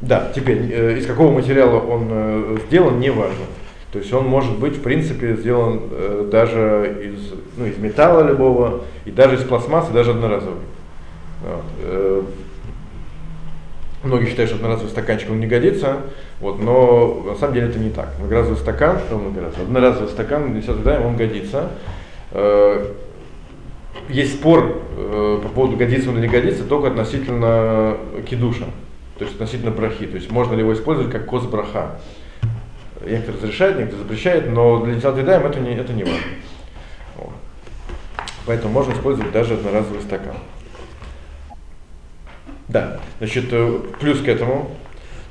Да, 0.00 0.30
теперь, 0.34 0.70
э, 0.70 0.98
из 0.98 1.06
какого 1.06 1.32
материала 1.32 1.78
он 1.80 2.08
э, 2.10 2.56
сделан, 2.66 3.00
не 3.00 3.10
важно. 3.10 3.44
То 3.92 3.98
есть 3.98 4.12
он 4.12 4.26
может 4.26 4.58
быть, 4.58 4.76
в 4.76 4.82
принципе, 4.82 5.36
сделан 5.36 5.80
э, 5.90 6.28
даже 6.30 6.98
из, 7.02 7.32
ну, 7.56 7.66
из 7.66 7.78
металла 7.78 8.26
любого, 8.26 8.82
и 9.06 9.10
даже 9.10 9.36
из 9.36 9.42
пластмассы, 9.42 9.92
даже 9.92 10.10
одноразовый. 10.10 10.60
Вот. 11.42 11.64
Э, 11.82 12.22
Многие 14.02 14.26
считают, 14.26 14.50
что 14.50 14.56
одноразовый 14.56 14.90
стаканчик 14.90 15.30
он 15.30 15.40
не 15.40 15.46
годится, 15.46 15.96
вот, 16.40 16.60
но 16.60 17.24
на 17.26 17.34
самом 17.34 17.54
деле 17.54 17.68
это 17.68 17.78
не 17.78 17.90
так. 17.90 18.10
Многоразовый 18.20 18.58
стакан, 18.58 18.98
что 19.00 19.18
многоразовый, 19.18 19.64
одноразовый 19.64 20.08
стакан, 20.10 20.52
для 20.52 20.62
себя 20.62 21.00
он 21.04 21.16
годится. 21.16 21.70
Э, 22.30 22.92
Есть 24.08 24.34
спор 24.34 24.80
э, 24.96 25.40
по 25.42 25.48
поводу 25.48 25.76
годится 25.76 26.10
он 26.10 26.18
или 26.18 26.26
не 26.26 26.32
годится 26.32 26.64
только 26.64 26.88
относительно 26.88 27.96
кидуша, 28.28 28.66
то 29.18 29.24
есть 29.24 29.34
относительно 29.34 29.70
брахи, 29.70 30.06
то 30.06 30.16
есть 30.16 30.30
можно 30.30 30.54
ли 30.54 30.60
его 30.60 30.72
использовать 30.74 31.10
как 31.10 31.26
кос 31.26 31.44
браха. 31.44 31.98
Некоторые 33.04 33.42
разрешают, 33.42 33.78
некоторые 33.78 34.04
запрещают, 34.04 34.48
но 34.50 34.84
для 34.84 34.94
Нитилатидаем 34.94 35.46
это 35.46 35.60
не, 35.60 35.74
это 35.74 35.92
не 35.92 36.04
важно. 36.04 36.20
Поэтому 38.46 38.72
можно 38.72 38.92
использовать 38.92 39.32
даже 39.32 39.54
одноразовый 39.54 40.00
стакан. 40.02 40.36
Да, 42.68 43.00
значит, 43.18 43.46
э, 43.50 43.80
плюс 44.00 44.20
к 44.20 44.28
этому, 44.28 44.70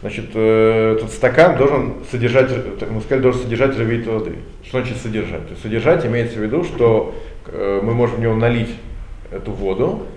значит, 0.02 0.32
э, 0.34 0.96
этот 0.98 1.12
стакан 1.12 1.58
должен 1.58 1.96
содержать, 2.12 2.50
э, 2.52 2.88
мы 2.90 3.02
сказали, 3.02 3.22
должен 3.22 3.42
содержать 3.42 3.78
равит 3.78 4.06
воды. 4.08 4.36
Что 4.64 4.82
значит 4.82 4.98
содержать? 4.98 5.44
То 5.44 5.52
есть 5.52 5.62
содержать 5.62 6.06
имеется 6.06 6.40
в 6.40 6.42
виду, 6.42 6.64
что 6.64 7.16
мы 7.48 7.94
можем 7.94 8.16
в 8.16 8.20
него 8.22 8.34
налить 8.34 8.72
эту 9.30 9.52
воду, 9.52 10.08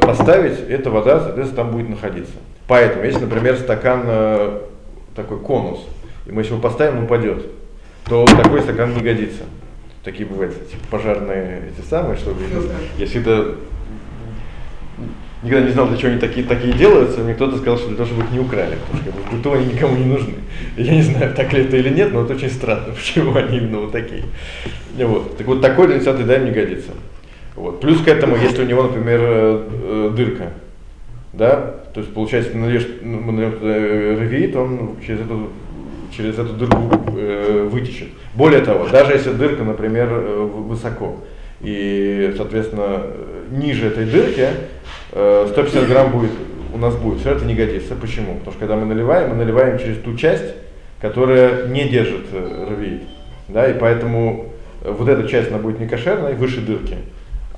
поставить, 0.00 0.60
эта 0.68 0.90
вода, 0.90 1.18
соответственно, 1.18 1.64
там 1.64 1.72
будет 1.72 1.88
находиться. 1.88 2.34
Поэтому, 2.72 3.04
если, 3.04 3.20
например, 3.20 3.58
стакан 3.58 4.04
э, 4.06 4.60
такой 5.14 5.38
конус, 5.40 5.80
и 6.24 6.32
мы 6.32 6.40
если 6.40 6.54
его 6.54 6.62
поставим, 6.62 6.96
он 6.96 7.04
упадет, 7.04 7.44
то 8.06 8.24
такой 8.24 8.62
стакан 8.62 8.94
не 8.94 9.02
годится. 9.02 9.42
Такие 10.02 10.26
бывают 10.26 10.54
эти 10.54 10.80
пожарные 10.90 11.64
эти 11.68 11.86
самые, 11.86 12.16
что 12.16 12.32
Фильтры. 12.32 12.70
я 12.96 13.04
всегда 13.04 13.44
никогда 15.42 15.66
не 15.66 15.72
знал, 15.72 15.88
для 15.88 15.98
чего 15.98 16.12
они 16.12 16.18
такие, 16.18 16.46
такие 16.46 16.72
делаются, 16.72 17.20
мне 17.20 17.34
кто-то 17.34 17.58
сказал, 17.58 17.76
что 17.76 17.88
для 17.88 17.96
того, 17.98 18.08
чтобы 18.08 18.24
их 18.24 18.30
не 18.30 18.38
украли, 18.38 18.78
потому 18.86 19.02
что 19.02 19.12
как 19.12 19.20
бы, 19.20 19.36
быту 19.36 19.52
они 19.52 19.66
никому 19.66 19.94
не 19.98 20.06
нужны. 20.06 20.34
Я 20.78 20.94
не 20.94 21.02
знаю, 21.02 21.34
так 21.34 21.52
ли 21.52 21.64
это 21.64 21.76
или 21.76 21.90
нет, 21.90 22.10
но 22.10 22.22
это 22.22 22.32
очень 22.32 22.48
странно, 22.48 22.86
почему 22.96 23.36
они 23.36 23.58
именно 23.58 23.80
вот 23.80 23.92
такие. 23.92 24.22
Вот. 24.96 25.36
Так 25.36 25.46
вот, 25.46 25.60
такой 25.60 25.88
20 25.88 26.26
дайм 26.26 26.46
не 26.46 26.52
годится. 26.52 26.92
Вот. 27.54 27.82
Плюс 27.82 28.00
к 28.00 28.08
этому, 28.08 28.34
если 28.34 28.62
у 28.62 28.66
него, 28.66 28.84
например, 28.84 29.20
э, 29.22 29.68
э, 29.70 30.12
дырка, 30.16 30.52
да, 31.32 31.76
то 31.94 32.00
есть 32.00 32.12
получается, 32.12 32.56
нальешь, 32.56 32.86
нальем 33.02 33.52
туда 33.52 33.78
ревит, 33.78 34.54
он 34.54 34.96
через 35.04 35.20
эту, 35.20 35.48
через 36.14 36.38
эту 36.38 36.52
дырку 36.54 36.90
э, 37.16 37.68
вытечет. 37.70 38.08
Более 38.34 38.60
того, 38.60 38.86
даже 38.88 39.12
если 39.12 39.32
дырка, 39.32 39.64
например, 39.64 40.08
э, 40.10 40.40
высоко, 40.42 41.16
и, 41.62 42.34
соответственно, 42.36 43.02
ниже 43.50 43.86
этой 43.86 44.04
дырки 44.04 44.48
150 45.10 45.74
э, 45.74 45.86
грамм 45.86 46.10
будет, 46.10 46.32
у 46.74 46.78
нас 46.78 46.94
будет, 46.96 47.20
все 47.20 47.32
это 47.32 47.44
не 47.44 47.54
годится. 47.54 47.94
Почему? 47.94 48.34
Потому 48.34 48.52
что 48.52 48.60
когда 48.60 48.76
мы 48.76 48.86
наливаем, 48.86 49.30
мы 49.30 49.36
наливаем 49.36 49.78
через 49.78 49.98
ту 49.98 50.16
часть, 50.16 50.54
которая 51.00 51.66
не 51.68 51.88
держит 51.88 52.26
э, 52.32 52.74
рвеит. 52.76 53.02
Да, 53.48 53.70
и 53.70 53.78
поэтому 53.78 54.52
вот 54.82 55.08
эта 55.08 55.28
часть, 55.28 55.48
она 55.48 55.58
будет 55.58 55.80
не 55.80 55.86
кошерной, 55.86 56.34
выше 56.34 56.60
дырки. 56.60 56.96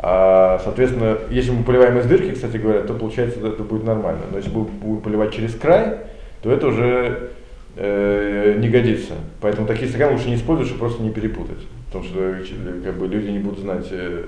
А, 0.07 0.61
соответственно, 0.63 1.17
если 1.31 1.51
мы 1.51 1.65
поливаем 1.65 1.97
из 1.97 2.05
дырки, 2.05 2.33
кстати 2.33 2.59
говоря, 2.59 2.83
то 2.83 2.93
получается 2.93 3.39
это 3.39 3.63
будет 3.63 3.85
нормально. 3.85 4.21
Но 4.31 4.37
если 4.37 4.51
мы 4.51 4.65
будем 4.65 5.01
поливать 5.01 5.33
через 5.33 5.55
край, 5.55 5.97
то 6.43 6.53
это 6.53 6.67
уже 6.67 7.31
э, 7.77 8.57
не 8.59 8.69
годится. 8.69 9.15
Поэтому 9.41 9.67
такие 9.67 9.89
стаканы 9.89 10.13
лучше 10.13 10.29
не 10.29 10.35
использовать, 10.35 10.69
чтобы 10.69 10.81
просто 10.81 11.03
не 11.03 11.09
перепутать. 11.09 11.57
Потому 11.87 12.05
что 12.05 12.21
э, 12.21 12.45
как 12.85 12.99
бы, 12.99 13.07
люди 13.07 13.31
не 13.31 13.39
будут 13.39 13.61
знать, 13.61 13.87
э, 13.93 14.27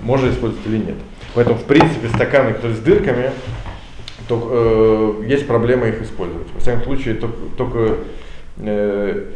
можно 0.00 0.30
использовать 0.30 0.66
или 0.66 0.78
нет. 0.78 0.96
Поэтому, 1.34 1.58
в 1.58 1.64
принципе, 1.64 2.08
стаканы, 2.08 2.54
которые 2.54 2.78
с 2.78 2.80
дырками, 2.80 3.32
то, 4.28 5.18
э, 5.20 5.26
есть 5.26 5.46
проблема 5.46 5.88
их 5.88 6.00
использовать. 6.00 6.48
В 6.56 6.60
всяком 6.60 6.84
случае, 6.84 7.16
только, 7.16 7.36
только 7.58 7.96
э, 8.60 9.26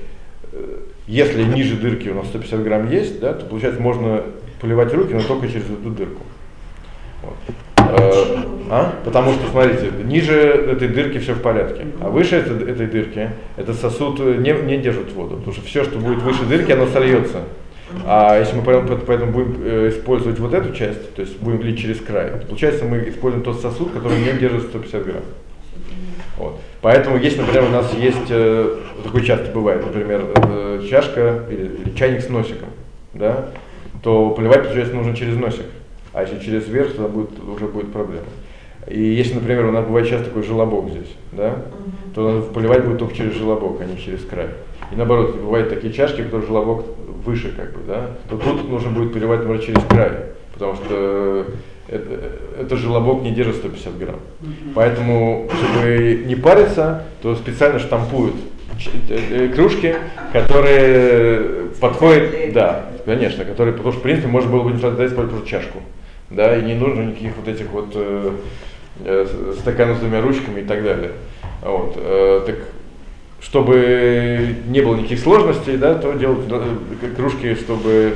если 1.07 1.43
ниже 1.43 1.77
дырки 1.77 2.09
у 2.09 2.14
нас 2.14 2.29
150 2.29 2.62
грамм 2.62 2.91
есть, 2.91 3.20
да, 3.20 3.35
то 3.35 3.45
получается 3.45 3.83
можно 3.83 4.22
поливать 4.61 4.93
руки, 4.95 5.15
но 5.15 5.23
только 5.23 5.49
через 5.49 5.65
эту 5.67 5.91
дырку. 5.91 6.23
Вот. 7.23 7.37
Э, 7.79 8.43
а? 8.71 8.95
Потому 9.05 9.33
что, 9.33 9.49
смотрите, 9.51 9.91
ниже 10.05 10.35
этой 10.35 10.89
дырки 10.89 11.19
все 11.19 11.35
в 11.35 11.43
порядке, 11.43 11.87
а 12.01 12.09
выше 12.09 12.37
этой, 12.37 12.71
этой 12.71 12.87
дырки 12.87 13.31
этот 13.57 13.77
сосуд 13.77 14.19
не, 14.19 14.53
не 14.53 14.79
держит 14.79 15.13
воду, 15.13 15.37
потому 15.37 15.53
что 15.53 15.65
все, 15.65 15.85
что 15.85 15.99
будет 15.99 16.23
выше 16.23 16.45
дырки, 16.45 16.73
оно 16.73 16.87
сольется. 16.87 17.43
А 18.05 18.39
если 18.39 18.57
мы 18.57 18.63
поэтому 18.63 19.33
будем 19.33 19.63
э, 19.63 19.91
использовать 19.91 20.39
вот 20.41 20.53
эту 20.53 20.75
часть, 20.75 21.15
то 21.15 21.23
есть 21.23 21.39
будем 21.39 21.63
лить 21.63 21.79
через 21.79 22.01
край, 22.01 22.33
получается 22.47 22.85
мы 22.85 23.09
используем 23.09 23.45
тот 23.45 23.61
сосуд, 23.61 23.93
который 23.93 24.19
не 24.19 24.33
держит 24.33 24.65
150 24.65 25.05
грамм. 25.05 25.23
Вот. 26.37 26.61
Поэтому, 26.83 27.17
если, 27.17 27.41
например, 27.41 27.65
у 27.65 27.71
нас 27.73 27.95
есть, 27.95 28.27
э, 28.29 28.77
такое 29.05 29.23
часто 29.23 29.51
бывает, 29.53 29.87
например, 29.87 30.25
э, 30.35 30.87
чашка 30.91 31.45
или, 31.49 31.71
или 31.85 31.97
чайник 31.97 32.23
с 32.23 32.29
носиком, 32.29 32.69
да, 33.15 33.49
то 34.07 34.31
поливать, 34.31 34.63
получается, 34.63 34.95
нужно 34.95 35.17
через 35.17 35.35
носик. 35.37 35.65
А 36.13 36.23
если 36.23 36.39
через 36.39 36.69
верх, 36.69 36.95
то 36.95 37.09
будет, 37.09 37.31
уже 37.41 37.67
будет 37.67 37.91
проблема. 37.91 38.23
И 38.87 39.03
если, 39.03 39.35
например, 39.35 39.65
у 39.65 39.73
нас 39.73 39.85
бывает 39.85 40.09
часто 40.09 40.27
такой 40.27 40.45
желобок 40.45 40.91
здесь, 40.91 41.13
да, 41.33 41.57
то 42.15 42.49
поливать 42.55 42.85
будет 42.85 43.01
только 43.01 43.17
через 43.17 43.35
желобок, 43.35 43.81
а 43.81 43.85
не 43.85 43.99
через 43.99 44.25
край. 44.25 44.47
И 44.93 44.95
наоборот, 44.95 45.35
бывают 45.35 45.71
такие 45.71 45.93
чашки, 45.93 46.23
которые 46.23 46.47
желобок 46.47 46.85
выше, 47.25 47.53
как 47.57 47.73
бы, 47.73 47.81
да, 47.85 48.11
то 48.31 48.39
тут 48.39 48.71
нужно 48.71 48.91
будет 48.91 49.13
поливать, 49.13 49.41
например, 49.41 49.61
через 49.61 49.83
край, 49.83 50.13
потому 50.55 50.77
что 50.77 51.47
это, 51.89 52.21
это 52.61 52.77
желобок 52.77 53.23
не 53.23 53.33
держит 53.33 53.57
150 53.57 53.99
грамм. 53.99 54.21
Поэтому, 54.77 55.51
чтобы 55.53 56.23
не 56.25 56.37
париться, 56.37 57.03
то 57.23 57.35
специально 57.35 57.81
штампуют 57.81 58.37
кружки, 59.55 59.97
которые 60.33 61.68
подходят, 61.81 62.53
да, 62.53 62.87
конечно, 63.05 63.45
которые, 63.45 63.74
потому 63.74 63.93
что, 63.93 64.01
в 64.01 64.03
принципе, 64.03 64.29
можно 64.29 64.51
было 64.51 64.62
бы 64.62 64.72
не 64.72 64.79
использовать 64.79 65.14
просто 65.14 65.49
чашку 65.49 65.83
да, 66.31 66.57
и 66.57 66.62
не 66.62 66.74
нужно 66.74 67.03
никаких 67.03 67.37
вот 67.37 67.49
этих 67.49 67.70
вот 67.70 67.93
э, 67.95 68.33
э, 69.05 69.55
стаканов 69.61 69.99
с 69.99 70.01
двумя 70.01 70.20
ручками 70.20 70.61
и 70.61 70.64
так 70.64 70.83
далее. 70.83 71.12
Вот, 71.62 71.95
э, 71.97 72.43
так, 72.47 72.57
чтобы 73.41 74.57
не 74.66 74.81
было 74.81 74.97
никаких 74.97 75.20
сложностей, 75.20 75.77
да, 75.77 75.95
то 75.95 76.12
делать 76.14 76.41
э, 76.51 77.14
кружки, 77.16 77.55
чтобы 77.55 77.91
э, 77.91 78.12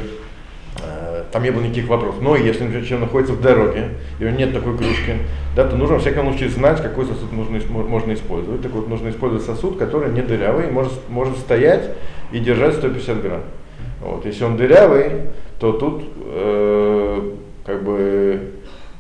там 1.33 1.43
не 1.43 1.51
было 1.51 1.63
никаких 1.63 1.89
вопросов. 1.89 2.21
Но 2.21 2.37
если, 2.37 2.65
например, 2.65 2.87
человек 2.87 3.07
находится 3.09 3.35
в 3.35 3.41
дороге, 3.41 3.91
и 4.19 4.25
у 4.25 4.29
него 4.29 4.39
нет 4.39 4.53
такой 4.53 4.77
кружки, 4.77 5.15
да, 5.55 5.67
то 5.67 5.77
нужно, 5.77 5.97
во 5.97 6.01
всяком 6.01 6.29
случае, 6.29 6.49
знать, 6.51 6.83
какой 6.83 7.07
сосуд 7.07 7.33
нужно, 7.33 7.61
можно 7.69 8.13
использовать. 8.15 8.63
Так 8.63 8.73
вот, 8.73 8.89
нужно 8.89 9.11
использовать 9.11 9.45
сосуд, 9.45 9.79
который 9.79 10.13
не 10.13 10.23
дырявый, 10.23 10.71
может, 10.71 10.93
может 11.09 11.39
стоять 11.39 11.91
и 12.33 12.39
держать 12.39 12.75
150 12.75 13.23
грамм. 13.23 13.43
Вот, 14.01 14.25
если 14.27 14.45
он 14.45 14.57
дырявый, 14.57 15.11
то 15.59 15.73
тут 15.73 16.03
э, 16.25 17.33
как 17.67 17.85
бы 17.85 18.53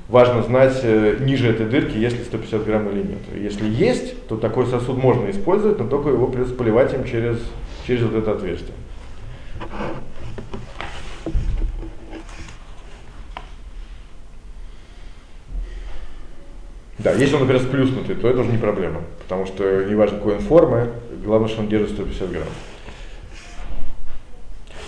важно 0.08 0.42
знать 0.42 0.78
э, 0.82 1.16
ниже 1.20 1.48
этой 1.48 1.66
дырки, 1.66 1.96
есть 1.96 2.18
ли 2.18 2.24
150 2.24 2.64
грамм 2.64 2.88
или 2.90 2.98
нет. 2.98 3.18
Если 3.34 3.66
есть, 3.66 4.26
то 4.28 4.36
такой 4.36 4.66
сосуд 4.66 4.96
можно 5.02 5.30
использовать, 5.30 5.78
но 5.78 5.86
только 5.86 6.10
его 6.10 6.26
придется 6.26 6.54
поливать 6.54 6.92
им 6.92 7.04
через, 7.04 7.38
через 7.86 8.02
вот 8.02 8.14
это 8.14 8.32
отверстие. 8.32 8.74
Да, 17.02 17.12
если 17.12 17.34
он, 17.34 17.40
например, 17.42 17.62
сплюснутый, 17.62 18.14
то 18.14 18.28
это 18.28 18.40
уже 18.40 18.50
не 18.50 18.58
проблема, 18.58 19.00
потому 19.22 19.46
что 19.46 19.84
неважно 19.84 20.18
какой 20.18 20.34
он 20.34 20.40
формы, 20.40 20.88
главное, 21.24 21.48
что 21.48 21.60
он 21.60 21.68
держит 21.68 21.90
150 21.90 22.30
грамм. 22.30 22.44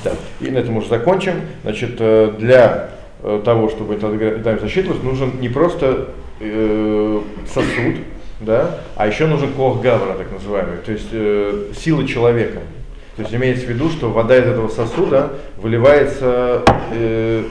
Да, 0.04 0.12
и 0.40 0.50
на 0.50 0.58
этом 0.58 0.76
уже 0.76 0.88
закончим. 0.88 1.34
Значит, 1.62 1.96
э, 2.00 2.34
для 2.38 2.90
Э, 3.24 3.40
того, 3.44 3.68
чтобы 3.68 3.94
это 3.94 4.10
дайм 4.38 4.58
засчитывалось, 4.58 5.02
нужен 5.04 5.40
не 5.40 5.48
просто 5.48 6.08
э, 6.40 7.20
сосуд, 7.46 7.94
да, 8.40 8.80
а 8.96 9.06
еще 9.06 9.26
нужен 9.26 9.52
кох 9.52 9.80
гавра, 9.80 10.14
так 10.14 10.32
называемый, 10.32 10.78
то 10.84 10.90
есть 10.90 11.08
э, 11.12 11.68
сила 11.76 12.06
человека. 12.06 12.58
То 13.14 13.22
есть 13.22 13.32
имеется 13.32 13.66
в 13.66 13.68
виду, 13.68 13.90
что 13.90 14.10
вода 14.10 14.36
из 14.36 14.44
этого 14.44 14.66
сосуда 14.68 15.34
выливается 15.56 16.64
э, 16.90 17.44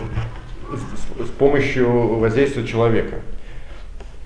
с, 0.73 1.27
с 1.27 1.29
помощью 1.37 2.17
воздействия 2.17 2.67
человека. 2.67 3.21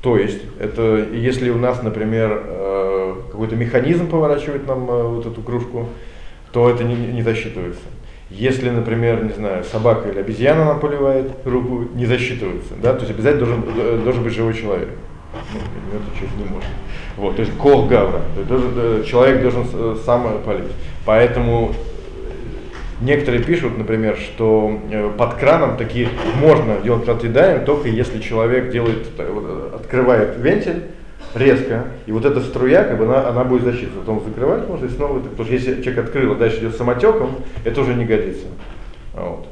То 0.06 0.18
есть, 0.18 0.38
это 0.60 1.04
если 1.14 1.50
у 1.50 1.58
нас, 1.58 1.82
например, 1.82 2.44
э, 2.46 3.16
какой-то 3.32 3.56
механизм 3.56 4.08
поворачивает 4.08 4.68
нам 4.68 4.88
э, 4.88 5.02
вот 5.02 5.26
эту 5.26 5.42
кружку, 5.42 5.88
то 6.52 6.70
это 6.70 6.84
не, 6.84 6.94
не 6.94 7.24
засчитывается. 7.24 7.82
Если, 8.30 8.70
например, 8.70 9.24
не 9.24 9.34
знаю, 9.34 9.64
собака 9.64 10.08
или 10.10 10.20
обезьяна 10.20 10.64
нам 10.66 10.80
поливает 10.80 11.32
руку, 11.44 11.88
не 11.96 12.06
засчитывается, 12.06 12.76
да, 12.80 12.94
то 12.94 13.00
есть 13.00 13.14
обязательно 13.14 13.48
должен, 13.48 13.64
э, 13.76 14.02
должен 14.04 14.24
быть 14.24 14.34
живой 14.34 14.54
человек. 14.54 14.90
Ну, 15.34 15.60
это 15.98 16.20
человек 16.20 16.38
не 16.38 16.54
может. 16.54 16.70
Вот, 17.18 17.36
то 17.38 17.42
есть 17.42 17.58
кол 17.58 17.88
гавра, 17.88 18.22
человек 19.08 19.42
должен 19.42 19.66
сам 20.06 20.40
полить. 20.46 20.72
Поэтому 21.04 21.74
некоторые 23.02 23.44
пишут, 23.44 23.78
например, 23.78 24.18
что 24.18 24.80
под 25.18 25.36
краном 25.36 25.78
такие 25.78 26.10
можно 26.40 26.78
делать 26.82 27.08
отъедаем, 27.08 27.66
только 27.66 27.90
если 27.90 28.20
человек 28.20 28.72
делает, 28.72 29.08
открывает 29.74 30.38
вентиль, 30.38 30.84
резко, 31.34 31.86
и 32.06 32.12
вот 32.12 32.26
эта 32.26 32.40
струя, 32.42 32.84
как 32.84 32.98
бы 32.98 33.06
она, 33.06 33.28
она 33.28 33.44
будет 33.44 33.64
защититься. 33.64 34.00
Потом 34.00 34.24
закрывать 34.26 34.68
можно 34.68 34.86
и 34.86 34.90
снова, 34.90 35.20
потому 35.20 35.44
что 35.44 35.54
если 35.54 35.82
человек 35.82 36.06
открыл, 36.06 36.32
а 36.32 36.36
дальше 36.36 36.60
идет 36.60 36.76
самотеком, 36.76 37.32
это 37.64 37.82
уже 37.82 37.94
не 37.94 38.06
годится. 38.06 38.46
Вот. 39.14 39.48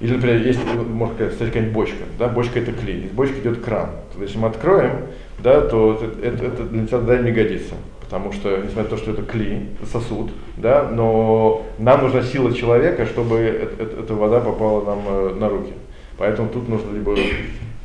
Или, 0.00 0.14
например, 0.14 0.42
есть, 0.42 0.60
можно 0.74 1.14
сказать, 1.14 1.38
какая-нибудь 1.38 1.72
бочка, 1.72 2.04
да, 2.18 2.28
бочка 2.28 2.58
это 2.58 2.72
клей, 2.72 3.04
из 3.04 3.10
бочки 3.10 3.38
идет 3.38 3.62
кран. 3.62 3.90
То 4.14 4.22
если 4.22 4.38
мы 4.38 4.48
откроем, 4.48 5.06
да, 5.42 5.60
то 5.60 6.00
это, 6.02 6.26
это, 6.26 6.46
это 6.46 6.64
для 6.64 6.86
тебя 6.86 7.18
не 7.18 7.32
годится. 7.32 7.74
Потому 8.14 8.32
что, 8.32 8.58
несмотря 8.58 8.84
на 8.84 8.88
то, 8.90 8.96
что 8.96 9.10
это 9.10 9.22
клей, 9.22 9.70
сосуд, 9.90 10.30
да, 10.56 10.88
но 10.88 11.66
нам 11.80 12.02
нужна 12.02 12.22
сила 12.22 12.54
человека, 12.54 13.06
чтобы 13.06 13.38
эта 13.38 14.14
вода 14.14 14.38
попала 14.38 14.84
нам 14.84 15.00
э, 15.04 15.34
на 15.34 15.48
руки. 15.48 15.72
Поэтому 16.16 16.48
тут 16.48 16.68
нужно 16.68 16.92
либо 16.92 17.16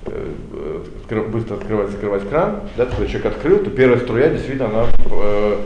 э, 0.06 1.24
быстро 1.32 1.56
открывать, 1.56 1.90
закрывать 1.90 2.30
кран, 2.30 2.60
да, 2.78 2.86
когда 2.86 3.08
человек 3.08 3.26
открыл, 3.26 3.58
то 3.58 3.72
первая 3.72 3.98
струя 3.98 4.30
действительно 4.30 4.68
она 4.68 4.86
э, 5.10 5.58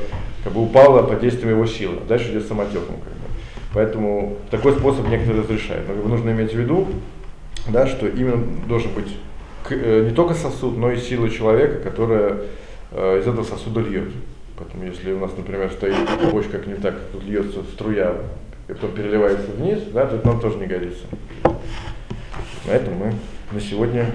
как 0.45 0.53
бы 0.53 0.63
упала 0.63 1.03
под 1.03 1.19
действием 1.19 1.49
его 1.49 1.65
силы, 1.65 1.97
дальше 2.07 2.31
идет 2.31 2.47
самотеком. 2.47 2.95
Как 3.03 3.13
бы. 3.13 3.27
Поэтому 3.73 4.37
такой 4.49 4.71
способ 4.71 5.09
некоторые 5.09 5.43
разрешают. 5.43 5.89
Но 5.89 5.93
как 5.93 6.03
бы, 6.03 6.09
нужно 6.09 6.29
иметь 6.29 6.53
в 6.53 6.57
виду, 6.57 6.87
да, 7.67 7.85
что 7.85 8.07
именно 8.07 8.41
должен 8.69 8.91
быть 8.93 9.13
не 9.69 10.11
только 10.11 10.35
сосуд, 10.35 10.77
но 10.77 10.89
и 10.89 10.95
сила 10.95 11.29
человека, 11.29 11.79
которая 11.83 12.37
из 12.93 13.27
этого 13.27 13.43
сосуда 13.43 13.81
льет. 13.81 14.05
Поэтому 14.57 14.85
если 14.85 15.11
у 15.13 15.19
нас, 15.19 15.31
например, 15.35 15.71
стоит 15.71 15.95
бочка 16.31 16.59
как 16.59 16.67
не 16.67 16.75
так, 16.75 16.95
тут 17.11 17.23
льется 17.23 17.63
струя, 17.73 18.15
и 18.67 18.73
потом 18.73 18.91
переливается 18.91 19.51
вниз, 19.51 19.79
да, 19.91 20.05
то 20.05 20.15
это 20.15 20.27
нам 20.27 20.39
тоже 20.39 20.57
не 20.57 20.67
годится. 20.67 21.05
На 22.65 22.71
этом 22.71 22.93
мы 22.93 23.13
на 23.51 23.59
сегодня 23.59 24.11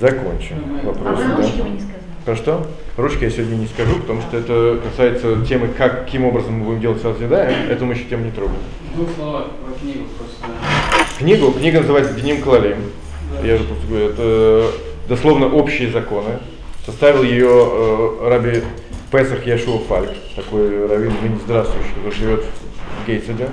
закончим 0.00 0.56
А 0.82 0.86
вопросы. 0.86 1.22
про 1.22 1.28
да. 1.28 1.36
ручки 1.36 1.60
вы 1.60 1.68
не 1.70 1.78
сказали. 1.80 1.94
Про 2.24 2.36
что? 2.36 2.66
Ручки 2.96 3.24
я 3.24 3.30
сегодня 3.30 3.56
не 3.56 3.66
скажу, 3.66 3.96
потому 3.96 4.22
что 4.22 4.36
это 4.38 4.80
касается 4.82 5.44
темы, 5.44 5.68
как, 5.76 6.04
каким 6.04 6.24
образом 6.24 6.54
мы 6.54 6.64
будем 6.66 6.80
делать 6.80 7.02
созидаем. 7.02 7.68
Эту 7.70 7.84
мы 7.84 7.94
еще 7.94 8.04
тему 8.04 8.24
не 8.24 8.30
трогаем. 8.30 8.60
В 8.92 8.96
двух 8.96 9.08
словах 9.16 9.46
про 9.50 9.78
книгу 9.78 10.04
просто. 10.16 11.18
Книгу, 11.18 11.50
книга 11.52 11.80
называется 11.80 12.14
Деним 12.14 12.40
Клалим. 12.40 12.76
Да. 13.32 13.46
Я 13.46 13.58
же 13.58 13.64
просто 13.64 13.86
говорю, 13.88 14.06
это 14.08 14.70
дословно 15.08 15.48
общие 15.48 15.90
законы. 15.90 16.38
Составил 16.86 17.22
ее 17.22 17.48
э, 17.50 18.28
раби 18.28 18.62
Песах 19.14 19.46
Яшуа 19.46 19.78
Фальк, 19.78 20.10
такой 20.34 20.88
раввин 20.88 21.12
ныне 21.22 21.38
здравствующий, 21.44 21.94
который 21.94 22.18
живет 22.18 22.44
в 22.44 23.06
Гейтседе, 23.06 23.48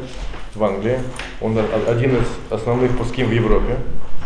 в 0.55 0.63
Англии. 0.63 0.97
Он 1.39 1.55
один 1.87 2.15
из 2.15 2.25
основных 2.49 2.97
пуским 2.97 3.27
в 3.27 3.31
Европе. 3.31 3.77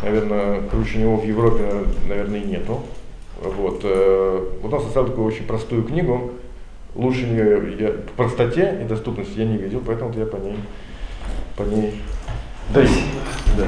Наверное, 0.02 0.62
круче 0.70 0.98
него 0.98 1.18
в 1.18 1.26
Европе, 1.26 1.70
наверное, 2.08 2.40
и 2.40 2.46
нету. 2.46 2.84
Вот, 3.42 3.82
э, 3.84 4.50
вот 4.62 4.74
он 4.74 4.82
составил 4.82 5.10
такую 5.10 5.28
очень 5.28 5.44
простую 5.44 5.84
книгу. 5.84 6.32
Лучше 6.96 7.24
нее 7.26 7.76
я, 7.80 7.90
по 7.90 8.24
простоте 8.24 8.80
и 8.82 8.86
доступности 8.86 9.38
я 9.38 9.44
не 9.44 9.58
видел, 9.58 9.84
поэтому 9.86 10.14
я 10.14 10.26
по 10.26 10.38
ней, 10.38 10.56
по 11.58 11.64
ней, 11.64 11.96
да, 12.70 12.82
да. 13.58 13.68